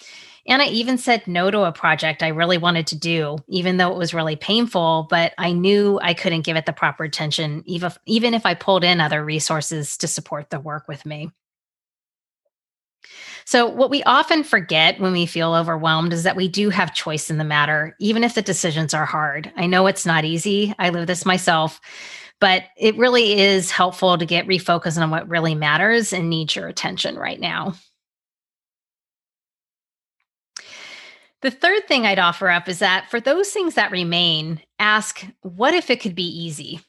And 0.47 0.63
I 0.63 0.67
even 0.67 0.97
said 0.97 1.27
no 1.27 1.51
to 1.51 1.65
a 1.65 1.73
project 1.73 2.23
I 2.23 2.29
really 2.29 2.57
wanted 2.57 2.87
to 2.89 2.99
do, 2.99 3.37
even 3.49 3.77
though 3.77 3.93
it 3.93 3.99
was 3.99 4.15
really 4.15 4.37
painful, 4.37 5.07
but 5.11 5.35
I 5.37 5.53
knew 5.53 6.01
I 6.03 6.15
couldn't 6.15 6.47
give 6.47 6.57
it 6.57 6.65
the 6.65 6.73
proper 6.73 7.05
attention, 7.05 7.63
even 7.67 7.89
if, 7.89 7.99
even 8.07 8.33
if 8.33 8.47
I 8.47 8.55
pulled 8.55 8.83
in 8.83 9.01
other 9.01 9.23
resources 9.23 9.99
to 9.99 10.09
support 10.09 10.49
the 10.49 10.59
work 10.59 10.89
with 10.89 11.05
me. 11.05 11.31
So, 13.45 13.67
what 13.67 13.91
we 13.91 14.03
often 14.03 14.45
forget 14.45 15.01
when 15.01 15.13
we 15.13 15.25
feel 15.25 15.55
overwhelmed 15.55 16.13
is 16.13 16.25
that 16.25 16.37
we 16.37 16.49
do 16.49 16.69
have 16.69 16.95
choice 16.95 17.31
in 17.31 17.39
the 17.39 17.45
matter, 17.45 17.97
even 17.99 18.23
if 18.23 18.35
the 18.35 18.43
decisions 18.43 18.93
are 18.93 19.07
hard. 19.07 19.51
I 19.57 19.67
know 19.67 19.87
it's 19.87 20.05
not 20.05 20.27
easy. 20.27 20.75
I 20.79 20.91
live 20.91 21.07
this 21.07 21.25
myself, 21.25 21.81
but 22.41 22.65
it 22.77 22.97
really 22.97 23.39
is 23.41 23.71
helpful 23.71 24.17
to 24.17 24.27
get 24.27 24.47
refocused 24.47 25.01
on 25.01 25.11
what 25.11 25.29
really 25.29 25.55
matters 25.55 26.13
and 26.13 26.31
needs 26.31 26.55
your 26.55 26.69
attention 26.69 27.17
right 27.17 27.41
now. 27.41 27.75
The 31.41 31.51
third 31.51 31.87
thing 31.87 32.05
I'd 32.05 32.19
offer 32.19 32.51
up 32.51 32.69
is 32.69 32.81
that 32.81 33.09
for 33.11 33.21
those 33.21 33.51
things 33.51 33.75
that 33.75 33.93
remain, 33.93 34.61
ask 34.79 35.25
what 35.43 35.73
if 35.73 35.89
it 35.89 36.01
could 36.01 36.15
be 36.15 36.27
easy? 36.27 36.81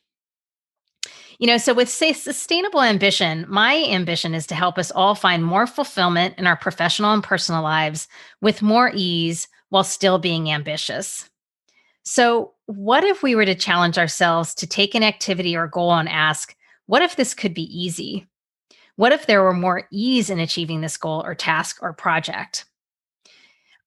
You 1.37 1.47
know, 1.47 1.57
so 1.57 1.73
with 1.73 1.87
say 1.87 2.13
sustainable 2.13 2.81
ambition, 2.81 3.45
my 3.47 3.75
ambition 3.85 4.33
is 4.33 4.45
to 4.47 4.55
help 4.55 4.77
us 4.77 4.91
all 4.91 5.15
find 5.15 5.45
more 5.45 5.67
fulfillment 5.67 6.35
in 6.37 6.47
our 6.47 6.57
professional 6.57 7.13
and 7.13 7.23
personal 7.23 7.61
lives 7.61 8.07
with 8.41 8.61
more 8.61 8.91
ease 8.93 9.47
while 9.69 9.85
still 9.85 10.17
being 10.19 10.51
ambitious. 10.51 11.29
So, 12.03 12.53
what 12.69 13.03
if 13.03 13.23
we 13.23 13.33
were 13.33 13.45
to 13.45 13.55
challenge 13.55 13.97
ourselves 13.97 14.53
to 14.53 14.67
take 14.67 14.93
an 14.93 15.01
activity 15.01 15.55
or 15.55 15.65
goal 15.65 15.91
and 15.91 16.07
ask, 16.07 16.55
what 16.85 17.01
if 17.01 17.15
this 17.15 17.33
could 17.33 17.55
be 17.55 17.63
easy? 17.63 18.27
What 18.95 19.11
if 19.11 19.25
there 19.25 19.41
were 19.41 19.53
more 19.53 19.87
ease 19.91 20.29
in 20.29 20.37
achieving 20.37 20.81
this 20.81 20.95
goal 20.95 21.23
or 21.25 21.33
task 21.33 21.79
or 21.81 21.93
project? 21.93 22.65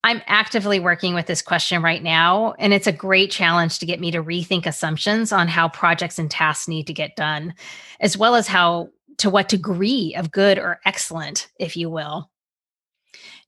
I'm 0.02 0.20
actively 0.26 0.80
working 0.80 1.14
with 1.14 1.26
this 1.26 1.42
question 1.42 1.80
right 1.80 2.02
now, 2.02 2.54
and 2.58 2.72
it's 2.72 2.88
a 2.88 2.92
great 2.92 3.30
challenge 3.30 3.78
to 3.78 3.86
get 3.86 4.00
me 4.00 4.10
to 4.10 4.22
rethink 4.22 4.66
assumptions 4.66 5.30
on 5.30 5.46
how 5.46 5.68
projects 5.68 6.18
and 6.18 6.28
tasks 6.28 6.66
need 6.66 6.88
to 6.88 6.92
get 6.92 7.14
done, 7.14 7.54
as 8.00 8.16
well 8.16 8.34
as 8.34 8.48
how 8.48 8.88
to 9.18 9.30
what 9.30 9.48
degree 9.48 10.12
of 10.16 10.32
good 10.32 10.58
or 10.58 10.80
excellent, 10.84 11.46
if 11.60 11.76
you 11.76 11.88
will. 11.88 12.28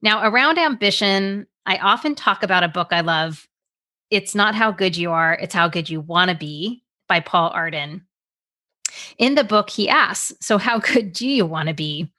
Now, 0.01 0.31
around 0.31 0.59
ambition, 0.59 1.49
I 1.67 1.79
often 1.79 2.15
talk 2.15 2.45
about 2.45 2.63
a 2.63 2.69
book 2.69 2.93
I 2.93 3.01
love. 3.01 3.49
It's 4.15 4.35
not 4.35 4.55
how 4.55 4.71
good 4.71 4.97
you 4.97 5.11
are, 5.11 5.35
it's 5.35 5.55
how 5.55 5.69
good 5.69 5.91
you 5.91 6.01
want 6.01 6.31
to 6.31 6.37
be 6.37 6.83
by 7.09 7.21
Paul 7.21 7.51
Arden. 7.51 8.07
In 9.19 9.35
the 9.35 9.45
book, 9.45 9.71
he 9.71 9.89
asks, 9.89 10.33
So, 10.41 10.59
how 10.59 10.79
good 10.93 11.13
do 11.13 11.29
you 11.29 11.47
want 11.47 11.69
to 11.69 11.75
be? 11.75 12.11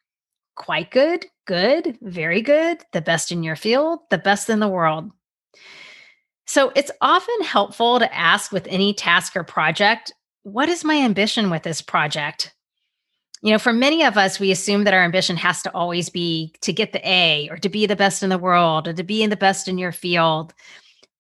Quite 0.56 0.92
good, 0.92 1.26
good, 1.46 1.98
very 2.02 2.42
good, 2.42 2.84
the 2.94 3.02
best 3.02 3.32
in 3.32 3.44
your 3.44 3.56
field, 3.56 4.00
the 4.10 4.18
best 4.18 4.50
in 4.50 4.60
the 4.60 4.68
world. 4.68 5.12
So 6.48 6.72
it's 6.76 6.92
often 7.02 7.42
helpful 7.42 8.00
to 8.00 8.16
ask 8.16 8.52
with 8.52 8.68
any 8.68 8.94
task 8.94 9.36
or 9.36 9.44
project, 9.44 10.14
what 10.44 10.70
is 10.70 10.84
my 10.84 10.96
ambition 10.96 11.50
with 11.50 11.64
this 11.64 11.82
project? 11.82 12.54
You 13.42 13.52
know, 13.52 13.60
for 13.60 13.74
many 13.74 14.04
of 14.04 14.18
us, 14.18 14.40
we 14.40 14.52
assume 14.52 14.84
that 14.84 14.94
our 14.94 15.04
ambition 15.04 15.38
has 15.38 15.62
to 15.64 15.74
always 15.74 16.10
be 16.10 16.54
to 16.62 16.72
get 16.72 16.94
the 16.94 17.08
A 17.08 17.50
or 17.50 17.58
to 17.58 17.70
be 17.70 17.86
the 17.86 17.96
best 17.96 18.24
in 18.24 18.30
the 18.30 18.38
world 18.38 18.88
or 18.88 18.94
to 18.94 19.04
be 19.04 19.24
in 19.24 19.30
the 19.30 19.36
best 19.36 19.68
in 19.68 19.78
your 19.78 19.92
field. 19.92 20.54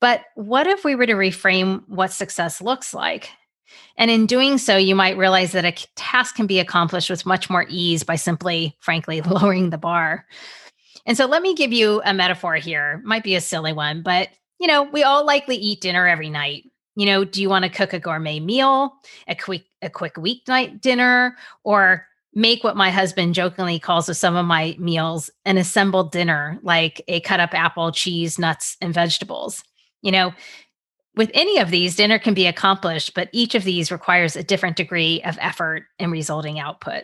But 0.05 0.25
what 0.35 0.67
if 0.67 0.85
we 0.85 0.93
were 0.93 1.07
to 1.07 1.15
reframe 1.15 1.81
what 1.87 2.11
success 2.11 2.61
looks 2.61 2.93
like? 2.93 3.31
And 3.97 4.11
in 4.11 4.27
doing 4.27 4.59
so, 4.59 4.77
you 4.77 4.93
might 4.93 5.17
realize 5.17 5.51
that 5.53 5.65
a 5.65 5.71
task 5.95 6.35
can 6.35 6.45
be 6.45 6.59
accomplished 6.59 7.09
with 7.09 7.25
much 7.25 7.49
more 7.49 7.65
ease 7.69 8.03
by 8.03 8.15
simply, 8.15 8.77
frankly, 8.81 9.21
lowering 9.25 9.71
the 9.71 9.79
bar. 9.79 10.27
And 11.07 11.17
so 11.17 11.25
let 11.25 11.41
me 11.41 11.55
give 11.55 11.73
you 11.73 12.03
a 12.05 12.13
metaphor 12.13 12.53
here. 12.53 13.01
Might 13.03 13.23
be 13.23 13.33
a 13.33 13.41
silly 13.41 13.73
one, 13.73 14.03
but 14.03 14.29
you 14.59 14.67
know, 14.67 14.83
we 14.83 15.01
all 15.01 15.25
likely 15.25 15.55
eat 15.55 15.81
dinner 15.81 16.07
every 16.07 16.29
night. 16.29 16.65
You 16.95 17.07
know, 17.07 17.23
do 17.23 17.41
you 17.41 17.49
want 17.49 17.65
to 17.65 17.71
cook 17.71 17.91
a 17.91 17.99
gourmet 17.99 18.39
meal, 18.39 18.93
a 19.27 19.33
quick 19.33 19.63
a 19.81 19.89
quick 19.89 20.13
weeknight 20.17 20.81
dinner, 20.81 21.35
or 21.63 22.05
make 22.35 22.63
what 22.63 22.77
my 22.77 22.91
husband 22.91 23.33
jokingly 23.33 23.79
calls 23.79 24.07
with 24.07 24.17
some 24.17 24.35
of 24.35 24.45
my 24.45 24.75
meals 24.77 25.31
an 25.45 25.57
assembled 25.57 26.11
dinner, 26.11 26.59
like 26.61 27.03
a 27.07 27.21
cut 27.21 27.39
up 27.39 27.55
apple, 27.55 27.91
cheese, 27.91 28.37
nuts, 28.37 28.77
and 28.81 28.93
vegetables? 28.93 29.63
You 30.01 30.11
know, 30.11 30.33
with 31.15 31.31
any 31.33 31.57
of 31.59 31.71
these, 31.71 31.95
dinner 31.95 32.19
can 32.19 32.33
be 32.33 32.45
accomplished, 32.45 33.13
but 33.13 33.29
each 33.31 33.55
of 33.55 33.63
these 33.63 33.91
requires 33.91 34.35
a 34.35 34.43
different 34.43 34.75
degree 34.75 35.21
of 35.23 35.37
effort 35.39 35.85
and 35.97 36.11
resulting 36.11 36.59
output. 36.59 37.03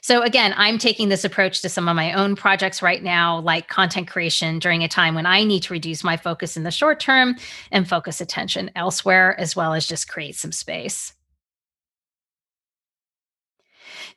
So, 0.00 0.22
again, 0.22 0.52
I'm 0.56 0.76
taking 0.76 1.08
this 1.08 1.24
approach 1.24 1.62
to 1.62 1.68
some 1.68 1.88
of 1.88 1.96
my 1.96 2.12
own 2.12 2.36
projects 2.36 2.82
right 2.82 3.02
now, 3.02 3.40
like 3.40 3.68
content 3.68 4.06
creation 4.06 4.58
during 4.58 4.82
a 4.82 4.88
time 4.88 5.14
when 5.14 5.24
I 5.24 5.44
need 5.44 5.62
to 5.62 5.72
reduce 5.72 6.04
my 6.04 6.16
focus 6.16 6.58
in 6.58 6.62
the 6.62 6.70
short 6.70 7.00
term 7.00 7.36
and 7.70 7.88
focus 7.88 8.20
attention 8.20 8.70
elsewhere, 8.76 9.38
as 9.40 9.56
well 9.56 9.72
as 9.72 9.86
just 9.86 10.08
create 10.08 10.36
some 10.36 10.52
space. 10.52 11.14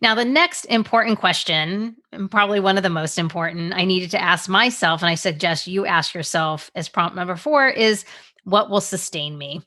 Now, 0.01 0.13
the 0.13 0.25
next 0.25 0.65
important 0.65 1.19
question, 1.19 1.95
and 2.11 2.29
probably 2.29 2.59
one 2.59 2.77
of 2.77 2.83
the 2.83 2.89
most 2.89 3.17
important, 3.17 3.73
I 3.73 3.83
needed 3.83 4.11
to 4.11 4.21
ask 4.21 4.47
myself, 4.47 5.01
and 5.01 5.09
I 5.09 5.15
suggest 5.15 5.67
you 5.67 5.85
ask 5.85 6.13
yourself 6.13 6.69
as 6.75 6.87
prompt 6.87 7.15
number 7.15 7.35
four 7.35 7.67
is 7.67 8.05
what 8.43 8.69
will 8.69 8.81
sustain 8.81 9.37
me? 9.37 9.61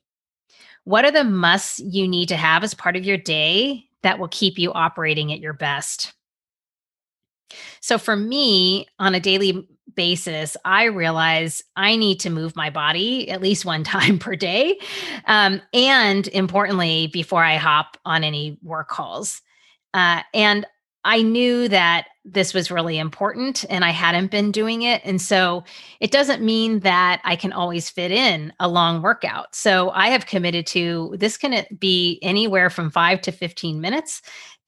What 0.84 1.04
are 1.04 1.10
the 1.10 1.24
musts 1.24 1.80
you 1.80 2.08
need 2.08 2.28
to 2.28 2.36
have 2.36 2.64
as 2.64 2.74
part 2.74 2.96
of 2.96 3.04
your 3.04 3.16
day 3.16 3.84
that 4.02 4.18
will 4.18 4.28
keep 4.28 4.58
you 4.58 4.72
operating 4.72 5.32
at 5.32 5.40
your 5.40 5.52
best? 5.52 6.14
So, 7.80 7.98
for 7.98 8.16
me, 8.16 8.86
on 8.98 9.14
a 9.14 9.20
daily 9.20 9.68
basis, 9.94 10.56
I 10.64 10.84
realize 10.84 11.62
I 11.76 11.96
need 11.96 12.20
to 12.20 12.30
move 12.30 12.54
my 12.54 12.70
body 12.70 13.28
at 13.28 13.42
least 13.42 13.64
one 13.64 13.84
time 13.84 14.18
per 14.18 14.36
day. 14.36 14.78
Um, 15.26 15.60
and 15.74 16.28
importantly, 16.28 17.08
before 17.08 17.44
I 17.44 17.56
hop 17.56 17.96
on 18.04 18.24
any 18.24 18.58
work 18.62 18.88
calls. 18.88 19.42
Uh, 19.94 20.22
and 20.34 20.66
I 21.04 21.22
knew 21.22 21.68
that 21.68 22.08
this 22.24 22.52
was 22.52 22.70
really 22.70 22.98
important 22.98 23.64
and 23.70 23.84
I 23.84 23.90
hadn't 23.90 24.30
been 24.30 24.52
doing 24.52 24.82
it. 24.82 25.00
And 25.04 25.20
so 25.20 25.64
it 26.00 26.10
doesn't 26.10 26.42
mean 26.42 26.80
that 26.80 27.22
I 27.24 27.36
can 27.36 27.52
always 27.52 27.88
fit 27.88 28.10
in 28.10 28.52
a 28.60 28.68
long 28.68 29.00
workout. 29.00 29.54
So 29.54 29.90
I 29.90 30.08
have 30.08 30.26
committed 30.26 30.66
to 30.68 31.14
this 31.18 31.38
can 31.38 31.64
be 31.78 32.18
anywhere 32.22 32.68
from 32.68 32.90
five 32.90 33.22
to 33.22 33.32
15 33.32 33.80
minutes 33.80 34.20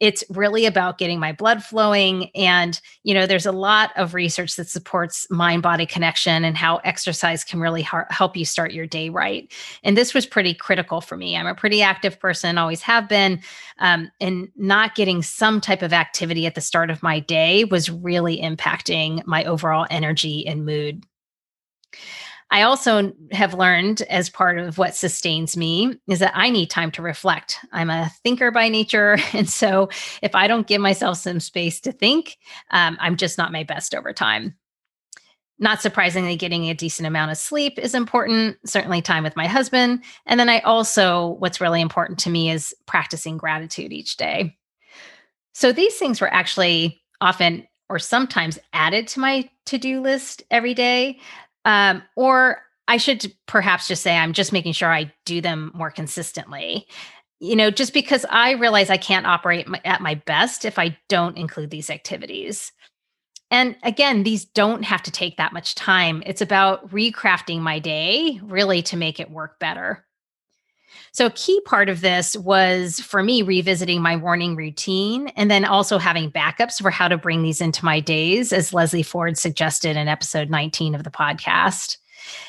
it's 0.02 0.24
really 0.30 0.66
about 0.66 0.98
getting 0.98 1.20
my 1.20 1.30
blood 1.30 1.62
flowing 1.62 2.28
and 2.34 2.80
you 3.04 3.14
know 3.14 3.24
there's 3.24 3.46
a 3.46 3.52
lot 3.52 3.92
of 3.96 4.14
research 4.14 4.56
that 4.56 4.68
supports 4.68 5.30
mind 5.30 5.62
body 5.62 5.86
connection 5.86 6.44
and 6.44 6.56
how 6.56 6.78
exercise 6.78 7.44
can 7.44 7.60
really 7.60 7.82
ha- 7.82 8.04
help 8.10 8.36
you 8.36 8.44
start 8.44 8.72
your 8.72 8.86
day 8.86 9.08
right 9.08 9.52
and 9.84 9.96
this 9.96 10.12
was 10.12 10.26
pretty 10.26 10.54
critical 10.54 11.00
for 11.00 11.16
me. 11.16 11.36
I'm 11.36 11.46
a 11.46 11.54
pretty 11.54 11.82
active 11.82 12.18
person 12.18 12.58
always 12.58 12.82
have 12.82 13.08
been 13.08 13.40
um, 13.78 14.10
and 14.20 14.48
not 14.56 14.96
getting 14.96 15.22
some 15.22 15.60
type 15.60 15.82
of 15.82 15.92
activity 15.92 16.46
at 16.46 16.56
the 16.56 16.60
start 16.60 16.90
of 16.90 17.02
my 17.02 17.20
day 17.20 17.64
was 17.64 17.88
really 17.88 18.40
impacting 18.40 19.24
my 19.24 19.44
overall 19.44 19.86
energy 19.88 20.46
and 20.46 20.66
mood 20.66 21.04
I 22.52 22.62
also 22.62 23.14
have 23.32 23.54
learned 23.54 24.02
as 24.02 24.28
part 24.28 24.58
of 24.58 24.76
what 24.76 24.94
sustains 24.94 25.56
me 25.56 25.98
is 26.06 26.18
that 26.18 26.36
I 26.36 26.50
need 26.50 26.68
time 26.68 26.90
to 26.92 27.02
reflect. 27.02 27.58
I'm 27.72 27.88
a 27.88 28.10
thinker 28.22 28.50
by 28.50 28.68
nature. 28.68 29.16
And 29.32 29.48
so 29.48 29.88
if 30.20 30.34
I 30.34 30.46
don't 30.46 30.66
give 30.66 30.82
myself 30.82 31.16
some 31.16 31.40
space 31.40 31.80
to 31.80 31.92
think, 31.92 32.36
um, 32.70 32.98
I'm 33.00 33.16
just 33.16 33.38
not 33.38 33.50
my 33.50 33.64
best 33.64 33.94
over 33.94 34.12
time. 34.12 34.54
Not 35.58 35.80
surprisingly, 35.80 36.36
getting 36.36 36.68
a 36.68 36.74
decent 36.74 37.06
amount 37.06 37.30
of 37.30 37.38
sleep 37.38 37.78
is 37.78 37.94
important, 37.94 38.58
certainly 38.66 39.00
time 39.00 39.24
with 39.24 39.36
my 39.36 39.46
husband. 39.46 40.04
And 40.26 40.38
then 40.38 40.50
I 40.50 40.60
also, 40.60 41.36
what's 41.38 41.60
really 41.60 41.80
important 41.80 42.18
to 42.20 42.30
me 42.30 42.50
is 42.50 42.74
practicing 42.86 43.38
gratitude 43.38 43.92
each 43.92 44.18
day. 44.18 44.56
So 45.54 45.72
these 45.72 45.96
things 45.96 46.20
were 46.20 46.32
actually 46.32 47.02
often 47.22 47.66
or 47.88 47.98
sometimes 47.98 48.58
added 48.74 49.08
to 49.08 49.20
my 49.20 49.48
to 49.66 49.78
do 49.78 50.00
list 50.00 50.42
every 50.50 50.74
day. 50.74 51.18
Um, 51.64 52.02
or 52.16 52.62
I 52.88 52.96
should 52.96 53.32
perhaps 53.46 53.88
just 53.88 54.02
say 54.02 54.16
I'm 54.16 54.32
just 54.32 54.52
making 54.52 54.72
sure 54.72 54.92
I 54.92 55.12
do 55.24 55.40
them 55.40 55.70
more 55.74 55.90
consistently. 55.90 56.86
You 57.40 57.56
know, 57.56 57.70
just 57.70 57.92
because 57.92 58.24
I 58.30 58.52
realize 58.52 58.90
I 58.90 58.96
can't 58.96 59.26
operate 59.26 59.66
my, 59.66 59.80
at 59.84 60.00
my 60.00 60.14
best 60.14 60.64
if 60.64 60.78
I 60.78 60.96
don't 61.08 61.36
include 61.36 61.70
these 61.70 61.90
activities. 61.90 62.72
And 63.50 63.76
again, 63.82 64.22
these 64.22 64.44
don't 64.44 64.82
have 64.84 65.02
to 65.02 65.10
take 65.10 65.36
that 65.36 65.52
much 65.52 65.74
time. 65.74 66.22
It's 66.24 66.40
about 66.40 66.90
recrafting 66.90 67.60
my 67.60 67.78
day 67.80 68.40
really 68.42 68.80
to 68.82 68.96
make 68.96 69.20
it 69.20 69.30
work 69.30 69.58
better. 69.58 70.06
So, 71.14 71.26
a 71.26 71.30
key 71.30 71.60
part 71.66 71.90
of 71.90 72.00
this 72.00 72.36
was 72.38 72.98
for 72.98 73.22
me 73.22 73.42
revisiting 73.42 74.00
my 74.00 74.16
morning 74.16 74.56
routine 74.56 75.28
and 75.36 75.50
then 75.50 75.66
also 75.66 75.98
having 75.98 76.30
backups 76.30 76.80
for 76.80 76.90
how 76.90 77.06
to 77.06 77.18
bring 77.18 77.42
these 77.42 77.60
into 77.60 77.84
my 77.84 78.00
days, 78.00 78.50
as 78.50 78.72
Leslie 78.72 79.02
Ford 79.02 79.36
suggested 79.36 79.94
in 79.94 80.08
episode 80.08 80.48
19 80.48 80.94
of 80.94 81.04
the 81.04 81.10
podcast. 81.10 81.98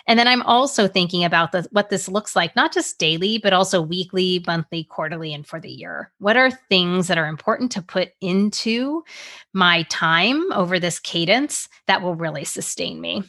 And 0.08 0.18
then 0.18 0.30
I'm 0.30 0.44
also 0.44 0.88
thinking 0.88 1.26
about 1.26 1.52
the, 1.52 1.68
what 1.72 1.90
this 1.90 2.08
looks 2.08 2.38
like, 2.38 2.56
not 2.56 2.72
just 2.72 3.00
daily, 3.00 3.38
but 3.38 3.52
also 3.52 3.82
weekly, 3.82 4.42
monthly, 4.48 4.86
quarterly, 4.86 5.34
and 5.34 5.46
for 5.46 5.60
the 5.60 5.72
year. 5.72 6.12
What 6.20 6.38
are 6.38 6.52
things 6.52 7.08
that 7.08 7.18
are 7.18 7.28
important 7.28 7.72
to 7.74 7.82
put 7.82 8.12
into 8.22 9.04
my 9.52 9.84
time 9.90 10.54
over 10.54 10.80
this 10.80 11.00
cadence 11.00 11.68
that 11.88 12.02
will 12.02 12.16
really 12.16 12.46
sustain 12.46 13.02
me? 13.02 13.24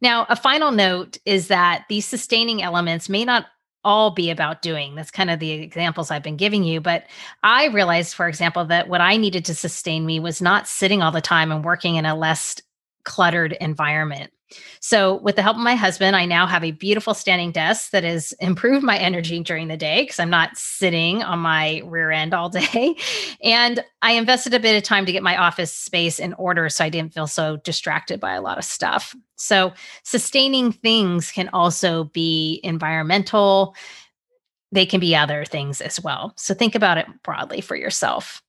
Now, 0.00 0.26
a 0.28 0.36
final 0.36 0.70
note 0.70 1.18
is 1.24 1.48
that 1.48 1.84
these 1.88 2.04
sustaining 2.06 2.62
elements 2.62 3.08
may 3.08 3.24
not 3.24 3.46
all 3.84 4.10
be 4.10 4.30
about 4.30 4.62
doing. 4.62 4.96
That's 4.96 5.12
kind 5.12 5.30
of 5.30 5.38
the 5.38 5.52
examples 5.52 6.10
I've 6.10 6.22
been 6.22 6.36
giving 6.36 6.64
you. 6.64 6.80
But 6.80 7.04
I 7.44 7.66
realized, 7.68 8.14
for 8.14 8.26
example, 8.26 8.64
that 8.66 8.88
what 8.88 9.00
I 9.00 9.16
needed 9.16 9.44
to 9.44 9.54
sustain 9.54 10.04
me 10.04 10.18
was 10.18 10.42
not 10.42 10.66
sitting 10.66 11.02
all 11.02 11.12
the 11.12 11.20
time 11.20 11.52
and 11.52 11.64
working 11.64 11.94
in 11.94 12.04
a 12.04 12.16
less 12.16 12.60
cluttered 13.04 13.52
environment. 13.60 14.32
So, 14.80 15.16
with 15.16 15.36
the 15.36 15.42
help 15.42 15.56
of 15.56 15.62
my 15.62 15.74
husband, 15.74 16.14
I 16.14 16.24
now 16.24 16.46
have 16.46 16.62
a 16.62 16.70
beautiful 16.70 17.14
standing 17.14 17.50
desk 17.50 17.90
that 17.90 18.04
has 18.04 18.32
improved 18.40 18.84
my 18.84 18.96
energy 18.96 19.40
during 19.40 19.68
the 19.68 19.76
day 19.76 20.02
because 20.02 20.20
I'm 20.20 20.30
not 20.30 20.56
sitting 20.56 21.22
on 21.22 21.40
my 21.40 21.82
rear 21.84 22.10
end 22.10 22.32
all 22.32 22.48
day. 22.50 22.96
And 23.42 23.84
I 24.02 24.12
invested 24.12 24.54
a 24.54 24.60
bit 24.60 24.76
of 24.76 24.82
time 24.82 25.06
to 25.06 25.12
get 25.12 25.22
my 25.22 25.36
office 25.36 25.72
space 25.72 26.18
in 26.18 26.32
order 26.34 26.68
so 26.68 26.84
I 26.84 26.88
didn't 26.88 27.12
feel 27.12 27.26
so 27.26 27.56
distracted 27.58 28.20
by 28.20 28.34
a 28.34 28.42
lot 28.42 28.58
of 28.58 28.64
stuff. 28.64 29.14
So, 29.36 29.72
sustaining 30.04 30.72
things 30.72 31.32
can 31.32 31.48
also 31.52 32.04
be 32.04 32.60
environmental, 32.62 33.74
they 34.72 34.86
can 34.86 35.00
be 35.00 35.16
other 35.16 35.44
things 35.44 35.80
as 35.80 36.00
well. 36.00 36.32
So, 36.36 36.54
think 36.54 36.74
about 36.74 36.98
it 36.98 37.06
broadly 37.22 37.60
for 37.60 37.76
yourself. 37.76 38.42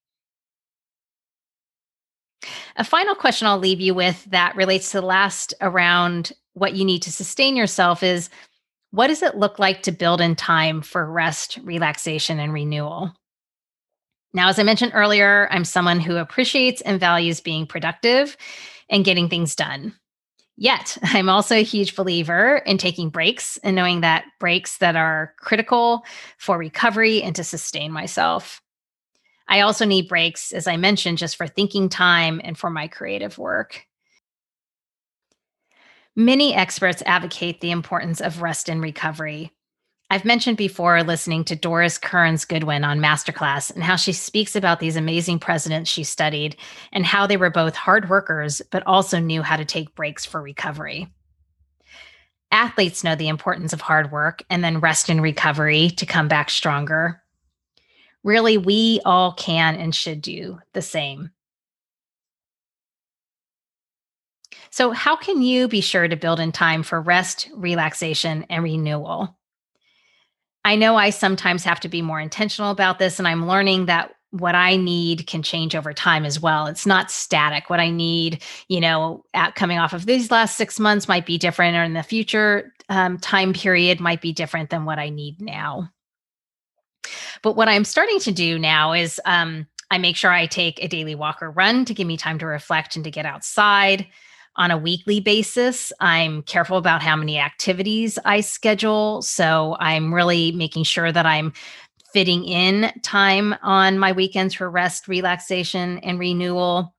A 2.75 2.83
final 2.83 3.15
question 3.15 3.47
I'll 3.47 3.57
leave 3.57 3.81
you 3.81 3.93
with 3.93 4.23
that 4.25 4.55
relates 4.55 4.91
to 4.91 5.01
the 5.01 5.05
last 5.07 5.53
around 5.61 6.31
what 6.53 6.75
you 6.75 6.85
need 6.85 7.01
to 7.03 7.11
sustain 7.11 7.55
yourself 7.55 8.03
is 8.03 8.29
what 8.91 9.07
does 9.07 9.21
it 9.21 9.37
look 9.37 9.59
like 9.59 9.83
to 9.83 9.91
build 9.91 10.21
in 10.21 10.35
time 10.35 10.81
for 10.81 11.09
rest, 11.09 11.59
relaxation, 11.63 12.39
and 12.39 12.53
renewal? 12.53 13.13
Now, 14.33 14.49
as 14.49 14.59
I 14.59 14.63
mentioned 14.63 14.91
earlier, 14.93 15.47
I'm 15.51 15.65
someone 15.65 15.99
who 15.99 16.17
appreciates 16.17 16.81
and 16.81 16.99
values 16.99 17.41
being 17.41 17.65
productive 17.65 18.37
and 18.89 19.05
getting 19.05 19.29
things 19.29 19.55
done. 19.55 19.93
Yet, 20.57 20.97
I'm 21.03 21.29
also 21.29 21.55
a 21.55 21.63
huge 21.63 21.95
believer 21.95 22.57
in 22.57 22.77
taking 22.77 23.09
breaks 23.09 23.57
and 23.63 23.75
knowing 23.75 24.01
that 24.01 24.25
breaks 24.39 24.77
that 24.77 24.95
are 24.95 25.33
critical 25.39 26.03
for 26.37 26.57
recovery 26.57 27.21
and 27.21 27.35
to 27.35 27.43
sustain 27.43 27.91
myself. 27.91 28.61
I 29.47 29.61
also 29.61 29.85
need 29.85 30.09
breaks, 30.09 30.51
as 30.51 30.67
I 30.67 30.77
mentioned, 30.77 31.17
just 31.17 31.37
for 31.37 31.47
thinking 31.47 31.89
time 31.89 32.41
and 32.43 32.57
for 32.57 32.69
my 32.69 32.87
creative 32.87 33.37
work. 33.37 33.85
Many 36.15 36.53
experts 36.53 37.03
advocate 37.05 37.61
the 37.61 37.71
importance 37.71 38.19
of 38.21 38.41
rest 38.41 38.69
and 38.69 38.81
recovery. 38.81 39.51
I've 40.09 40.25
mentioned 40.25 40.57
before 40.57 41.03
listening 41.03 41.43
to 41.45 41.55
Doris 41.55 41.97
Kearns 41.97 42.45
Goodwin 42.45 42.83
on 42.83 42.99
Masterclass 42.99 43.73
and 43.73 43.83
how 43.83 43.97
she 43.97 44.13
speaks 44.13 44.55
about 44.55 44.79
these 44.79 44.95
amazing 44.95 45.39
presidents 45.39 45.89
she 45.89 46.03
studied 46.03 46.55
and 46.93 47.05
how 47.05 47.27
they 47.27 47.37
were 47.37 47.49
both 47.49 47.75
hard 47.75 48.09
workers, 48.09 48.61
but 48.71 48.87
also 48.87 49.19
knew 49.19 49.41
how 49.41 49.57
to 49.57 49.65
take 49.65 49.95
breaks 49.95 50.25
for 50.25 50.41
recovery. 50.41 51.07
Athletes 52.51 53.03
know 53.03 53.15
the 53.15 53.27
importance 53.27 53.73
of 53.73 53.81
hard 53.81 54.11
work 54.11 54.43
and 54.49 54.63
then 54.63 54.79
rest 54.79 55.09
and 55.09 55.21
recovery 55.21 55.89
to 55.91 56.05
come 56.05 56.29
back 56.29 56.49
stronger 56.49 57.21
really 58.23 58.57
we 58.57 58.99
all 59.05 59.33
can 59.33 59.75
and 59.75 59.93
should 59.93 60.21
do 60.21 60.59
the 60.73 60.81
same. 60.81 61.31
So, 64.69 64.91
how 64.91 65.15
can 65.15 65.41
you 65.41 65.67
be 65.67 65.81
sure 65.81 66.07
to 66.07 66.15
build 66.15 66.39
in 66.39 66.51
time 66.51 66.83
for 66.83 67.01
rest, 67.01 67.49
relaxation, 67.55 68.45
and 68.49 68.63
renewal? 68.63 69.35
I 70.65 70.75
know 70.75 70.97
I 70.97 71.11
sometimes 71.11 71.63
have 71.63 71.79
to 71.81 71.89
be 71.89 72.01
more 72.01 72.19
intentional 72.19 72.71
about 72.71 72.99
this, 72.99 73.19
and 73.19 73.27
I'm 73.27 73.47
learning 73.47 73.85
that 73.85 74.13
what 74.31 74.55
I 74.55 74.75
need 74.75 75.25
can 75.25 75.41
change 75.41 75.75
over 75.75 75.93
time 75.93 76.25
as 76.25 76.39
well. 76.39 76.67
It's 76.67 76.85
not 76.85 77.09
static. 77.09 77.69
What 77.69 77.79
I 77.79 77.89
need, 77.89 78.43
you 78.67 78.81
know, 78.81 79.23
at 79.33 79.55
coming 79.55 79.79
off 79.79 79.93
of 79.93 80.05
these 80.05 80.29
last 80.29 80.57
six 80.57 80.79
months 80.79 81.07
might 81.07 81.25
be 81.25 81.37
different, 81.37 81.77
or 81.77 81.83
in 81.83 81.93
the 81.93 82.03
future 82.03 82.73
um, 82.89 83.17
time 83.17 83.53
period 83.53 83.99
might 83.99 84.21
be 84.21 84.33
different 84.33 84.69
than 84.69 84.85
what 84.85 84.99
I 84.99 85.09
need 85.09 85.41
now. 85.41 85.89
But 87.41 87.55
what 87.55 87.69
I'm 87.69 87.85
starting 87.85 88.19
to 88.21 88.31
do 88.31 88.59
now 88.59 88.93
is 88.93 89.19
um, 89.25 89.67
I 89.91 89.97
make 89.97 90.15
sure 90.15 90.31
I 90.31 90.45
take 90.45 90.83
a 90.83 90.87
daily 90.87 91.15
walk 91.15 91.41
or 91.41 91.51
run 91.51 91.85
to 91.85 91.93
give 91.93 92.07
me 92.07 92.17
time 92.17 92.39
to 92.39 92.45
reflect 92.45 92.95
and 92.95 93.05
to 93.05 93.11
get 93.11 93.25
outside 93.25 94.07
on 94.57 94.71
a 94.71 94.77
weekly 94.77 95.19
basis. 95.19 95.93
I'm 95.99 96.41
careful 96.43 96.77
about 96.77 97.03
how 97.03 97.15
many 97.15 97.37
activities 97.37 98.17
I 98.25 98.41
schedule. 98.41 99.21
So 99.21 99.77
I'm 99.79 100.13
really 100.13 100.51
making 100.51 100.83
sure 100.83 101.11
that 101.11 101.25
I'm 101.25 101.53
fitting 102.11 102.43
in 102.45 102.91
time 103.03 103.53
on 103.61 103.99
my 103.99 104.11
weekends 104.11 104.55
for 104.55 104.69
rest, 104.69 105.07
relaxation, 105.07 105.99
and 105.99 106.19
renewal. 106.19 106.95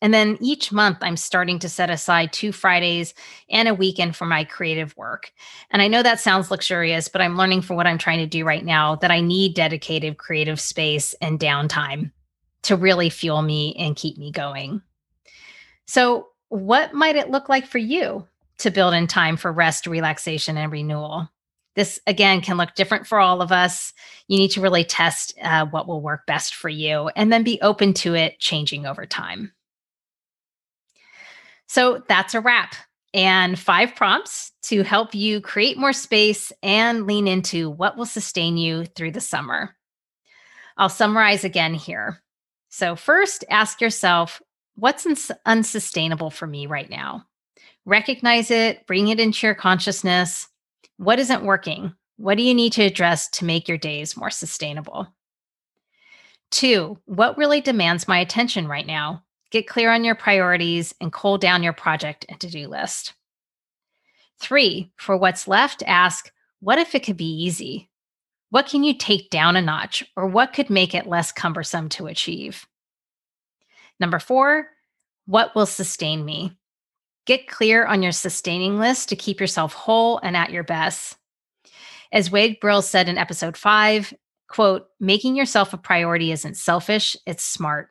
And 0.00 0.14
then 0.14 0.38
each 0.40 0.70
month, 0.70 0.98
I'm 1.00 1.16
starting 1.16 1.58
to 1.58 1.68
set 1.68 1.90
aside 1.90 2.32
two 2.32 2.52
Fridays 2.52 3.14
and 3.50 3.68
a 3.68 3.74
weekend 3.74 4.14
for 4.14 4.26
my 4.26 4.44
creative 4.44 4.96
work. 4.96 5.32
And 5.70 5.82
I 5.82 5.88
know 5.88 6.02
that 6.02 6.20
sounds 6.20 6.50
luxurious, 6.50 7.08
but 7.08 7.20
I'm 7.20 7.36
learning 7.36 7.62
from 7.62 7.76
what 7.76 7.86
I'm 7.86 7.98
trying 7.98 8.18
to 8.18 8.26
do 8.26 8.44
right 8.44 8.64
now 8.64 8.94
that 8.96 9.10
I 9.10 9.20
need 9.20 9.54
dedicated 9.54 10.18
creative 10.18 10.60
space 10.60 11.14
and 11.20 11.40
downtime 11.40 12.12
to 12.62 12.76
really 12.76 13.10
fuel 13.10 13.42
me 13.42 13.74
and 13.76 13.96
keep 13.96 14.18
me 14.18 14.30
going. 14.30 14.82
So, 15.86 16.28
what 16.48 16.94
might 16.94 17.16
it 17.16 17.30
look 17.30 17.48
like 17.48 17.66
for 17.66 17.78
you 17.78 18.26
to 18.58 18.70
build 18.70 18.94
in 18.94 19.06
time 19.06 19.36
for 19.36 19.52
rest, 19.52 19.86
relaxation, 19.86 20.56
and 20.56 20.72
renewal? 20.72 21.28
This 21.74 22.00
again 22.06 22.40
can 22.40 22.56
look 22.56 22.74
different 22.74 23.06
for 23.06 23.20
all 23.20 23.40
of 23.40 23.52
us. 23.52 23.92
You 24.26 24.38
need 24.38 24.50
to 24.52 24.60
really 24.60 24.84
test 24.84 25.34
uh, 25.42 25.66
what 25.66 25.86
will 25.86 26.00
work 26.00 26.26
best 26.26 26.54
for 26.54 26.68
you 26.68 27.08
and 27.14 27.32
then 27.32 27.42
be 27.42 27.60
open 27.62 27.94
to 27.94 28.14
it 28.14 28.38
changing 28.38 28.86
over 28.86 29.06
time. 29.06 29.52
So 31.68 32.02
that's 32.08 32.34
a 32.34 32.40
wrap 32.40 32.74
and 33.14 33.58
five 33.58 33.94
prompts 33.94 34.52
to 34.62 34.82
help 34.82 35.14
you 35.14 35.40
create 35.40 35.78
more 35.78 35.92
space 35.92 36.52
and 36.62 37.06
lean 37.06 37.26
into 37.26 37.70
what 37.70 37.96
will 37.96 38.06
sustain 38.06 38.56
you 38.56 38.84
through 38.84 39.12
the 39.12 39.20
summer. 39.20 39.76
I'll 40.76 40.88
summarize 40.88 41.44
again 41.44 41.74
here. 41.74 42.22
So, 42.68 42.96
first, 42.96 43.44
ask 43.50 43.80
yourself 43.80 44.42
what's 44.76 45.06
uns- 45.06 45.30
unsustainable 45.46 46.30
for 46.30 46.46
me 46.46 46.66
right 46.66 46.88
now? 46.88 47.24
Recognize 47.84 48.50
it, 48.50 48.86
bring 48.86 49.08
it 49.08 49.18
into 49.18 49.46
your 49.46 49.54
consciousness. 49.54 50.46
What 50.98 51.18
isn't 51.18 51.44
working? 51.44 51.94
What 52.16 52.36
do 52.36 52.42
you 52.42 52.54
need 52.54 52.72
to 52.74 52.82
address 52.82 53.28
to 53.30 53.44
make 53.44 53.68
your 53.68 53.78
days 53.78 54.16
more 54.16 54.30
sustainable? 54.30 55.08
Two, 56.50 56.98
what 57.06 57.38
really 57.38 57.60
demands 57.60 58.08
my 58.08 58.18
attention 58.18 58.68
right 58.68 58.86
now? 58.86 59.22
Get 59.50 59.66
clear 59.66 59.90
on 59.90 60.04
your 60.04 60.14
priorities 60.14 60.94
and 61.00 61.12
cool 61.12 61.38
down 61.38 61.62
your 61.62 61.72
project 61.72 62.26
and 62.28 62.38
to 62.40 62.50
do 62.50 62.68
list. 62.68 63.14
Three, 64.40 64.92
for 64.96 65.16
what's 65.16 65.48
left, 65.48 65.82
ask 65.86 66.30
what 66.60 66.78
if 66.78 66.94
it 66.94 67.04
could 67.04 67.16
be 67.16 67.44
easy? 67.44 67.88
What 68.50 68.66
can 68.66 68.82
you 68.82 68.94
take 68.94 69.30
down 69.30 69.56
a 69.56 69.62
notch, 69.62 70.04
or 70.16 70.26
what 70.26 70.52
could 70.52 70.70
make 70.70 70.94
it 70.94 71.06
less 71.06 71.32
cumbersome 71.32 71.88
to 71.90 72.06
achieve? 72.06 72.66
Number 74.00 74.18
four, 74.18 74.68
what 75.26 75.54
will 75.54 75.66
sustain 75.66 76.24
me? 76.24 76.56
Get 77.26 77.46
clear 77.46 77.84
on 77.84 78.02
your 78.02 78.12
sustaining 78.12 78.78
list 78.78 79.10
to 79.10 79.16
keep 79.16 79.38
yourself 79.38 79.74
whole 79.74 80.18
and 80.18 80.36
at 80.36 80.50
your 80.50 80.64
best. 80.64 81.18
As 82.10 82.30
Wade 82.30 82.58
Brill 82.60 82.80
said 82.80 83.08
in 83.08 83.18
episode 83.18 83.56
five, 83.56 84.14
quote, 84.48 84.86
making 84.98 85.36
yourself 85.36 85.74
a 85.74 85.78
priority 85.78 86.32
isn't 86.32 86.56
selfish, 86.56 87.16
it's 87.26 87.44
smart. 87.44 87.90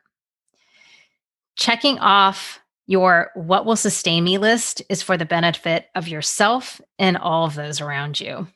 Checking 1.58 1.98
off 1.98 2.60
your 2.86 3.30
what 3.34 3.66
will 3.66 3.76
sustain 3.76 4.24
me 4.24 4.38
list 4.38 4.80
is 4.88 5.02
for 5.02 5.18
the 5.18 5.26
benefit 5.26 5.86
of 5.94 6.08
yourself 6.08 6.80
and 6.98 7.16
all 7.18 7.44
of 7.44 7.54
those 7.54 7.80
around 7.80 8.18
you. 8.18 8.46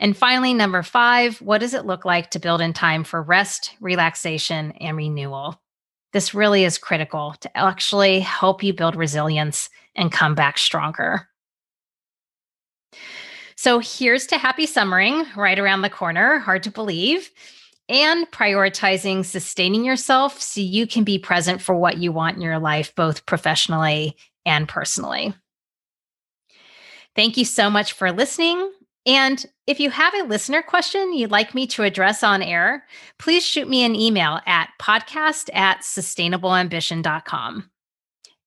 And 0.00 0.16
finally, 0.16 0.52
number 0.52 0.82
five, 0.82 1.40
what 1.40 1.58
does 1.58 1.72
it 1.72 1.86
look 1.86 2.04
like 2.04 2.30
to 2.32 2.40
build 2.40 2.60
in 2.60 2.72
time 2.72 3.04
for 3.04 3.22
rest, 3.22 3.74
relaxation, 3.80 4.72
and 4.72 4.96
renewal? 4.96 5.60
This 6.12 6.34
really 6.34 6.64
is 6.64 6.78
critical 6.78 7.34
to 7.40 7.56
actually 7.56 8.20
help 8.20 8.62
you 8.62 8.74
build 8.74 8.96
resilience 8.96 9.70
and 9.94 10.12
come 10.12 10.34
back 10.34 10.58
stronger. 10.58 11.28
So 13.56 13.78
here's 13.78 14.26
to 14.26 14.38
happy 14.38 14.66
summering 14.66 15.24
right 15.36 15.58
around 15.58 15.82
the 15.82 15.90
corner, 15.90 16.40
hard 16.40 16.64
to 16.64 16.70
believe, 16.70 17.30
and 17.88 18.30
prioritizing 18.30 19.24
sustaining 19.24 19.84
yourself 19.84 20.40
so 20.40 20.60
you 20.60 20.86
can 20.86 21.04
be 21.04 21.18
present 21.18 21.60
for 21.60 21.74
what 21.74 21.98
you 21.98 22.12
want 22.12 22.36
in 22.36 22.42
your 22.42 22.58
life, 22.58 22.94
both 22.94 23.26
professionally 23.26 24.16
and 24.46 24.68
personally. 24.68 25.34
Thank 27.14 27.36
you 27.36 27.44
so 27.44 27.70
much 27.70 27.92
for 27.92 28.10
listening. 28.10 28.70
And 29.06 29.44
if 29.66 29.80
you 29.80 29.90
have 29.90 30.14
a 30.14 30.24
listener 30.24 30.62
question 30.62 31.12
you'd 31.12 31.30
like 31.30 31.54
me 31.54 31.66
to 31.68 31.82
address 31.82 32.22
on 32.22 32.42
air, 32.42 32.86
please 33.18 33.44
shoot 33.44 33.68
me 33.68 33.84
an 33.84 33.94
email 33.94 34.40
at 34.46 34.70
podcast 34.80 35.50
at 35.54 35.80
sustainableambition.com. 35.80 37.70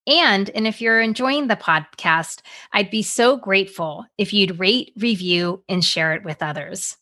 And, 0.08 0.50
and 0.52 0.66
if 0.66 0.82
you're 0.82 1.02
enjoying 1.02 1.48
the 1.48 1.58
podcast, 1.58 2.42
I'd 2.72 2.90
be 2.90 3.04
so 3.04 3.36
grateful 3.36 4.06
if 4.18 4.34
you'd 4.34 4.58
rate, 4.58 4.94
review, 4.98 5.64
and 5.68 5.84
share 5.84 6.14
it 6.14 6.24
with 6.24 6.42
others. 6.42 6.96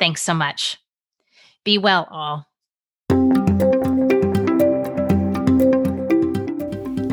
Thanks 0.00 0.22
so 0.22 0.34
much. 0.34 0.81
Be 1.64 1.78
well, 1.78 2.08
all. 2.10 2.46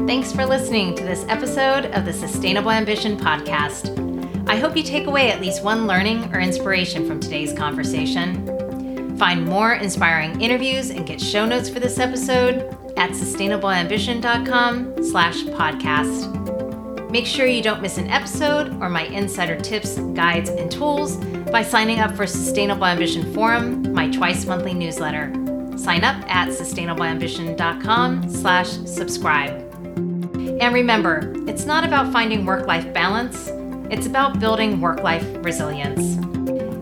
Thanks 0.07 0.31
for 0.31 0.43
listening 0.43 0.95
to 0.95 1.03
this 1.03 1.23
episode 1.27 1.85
of 1.87 2.05
the 2.05 2.13
Sustainable 2.13 2.71
Ambition 2.71 3.15
Podcast. 3.15 3.95
I 4.49 4.55
hope 4.55 4.75
you 4.75 4.81
take 4.81 5.05
away 5.05 5.31
at 5.31 5.39
least 5.39 5.63
one 5.63 5.85
learning 5.85 6.33
or 6.33 6.39
inspiration 6.39 7.07
from 7.07 7.19
today's 7.19 7.53
conversation. 7.53 9.15
Find 9.19 9.45
more 9.45 9.73
inspiring 9.73 10.41
interviews 10.41 10.89
and 10.89 11.05
get 11.05 11.21
show 11.21 11.45
notes 11.45 11.69
for 11.69 11.79
this 11.79 11.99
episode 11.99 12.75
at 12.97 13.11
sustainableambition.com 13.11 15.03
slash 15.03 15.43
podcast. 15.43 17.11
Make 17.11 17.27
sure 17.27 17.45
you 17.45 17.61
don't 17.61 17.81
miss 17.81 17.99
an 17.99 18.09
episode 18.09 18.81
or 18.81 18.89
my 18.89 19.03
insider 19.03 19.57
tips, 19.57 19.99
guides, 20.13 20.49
and 20.49 20.71
tools 20.71 21.17
by 21.51 21.63
signing 21.63 21.99
up 21.99 22.15
for 22.15 22.27
Sustainable 22.27 22.85
Ambition 22.85 23.33
Forum, 23.33 23.93
my 23.93 24.09
twice 24.09 24.45
monthly 24.45 24.73
newsletter. 24.73 25.31
Sign 25.77 26.03
up 26.03 26.23
at 26.29 26.49
sustainableambition.com 26.49 28.29
slash 28.29 28.69
subscribe. 28.85 29.51
And 30.61 30.73
remember, 30.73 31.33
it's 31.47 31.65
not 31.65 31.83
about 31.83 32.11
finding 32.11 32.45
work-life 32.45 32.93
balance, 32.93 33.49
it's 33.91 34.05
about 34.05 34.39
building 34.39 34.81
work-life 34.81 35.25
resilience. 35.43 36.15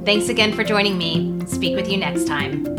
Thanks 0.05 0.29
again 0.29 0.53
for 0.53 0.63
joining 0.63 0.97
me. 0.97 1.41
Speak 1.45 1.75
with 1.75 1.89
you 1.89 1.97
next 1.97 2.25
time. 2.27 2.76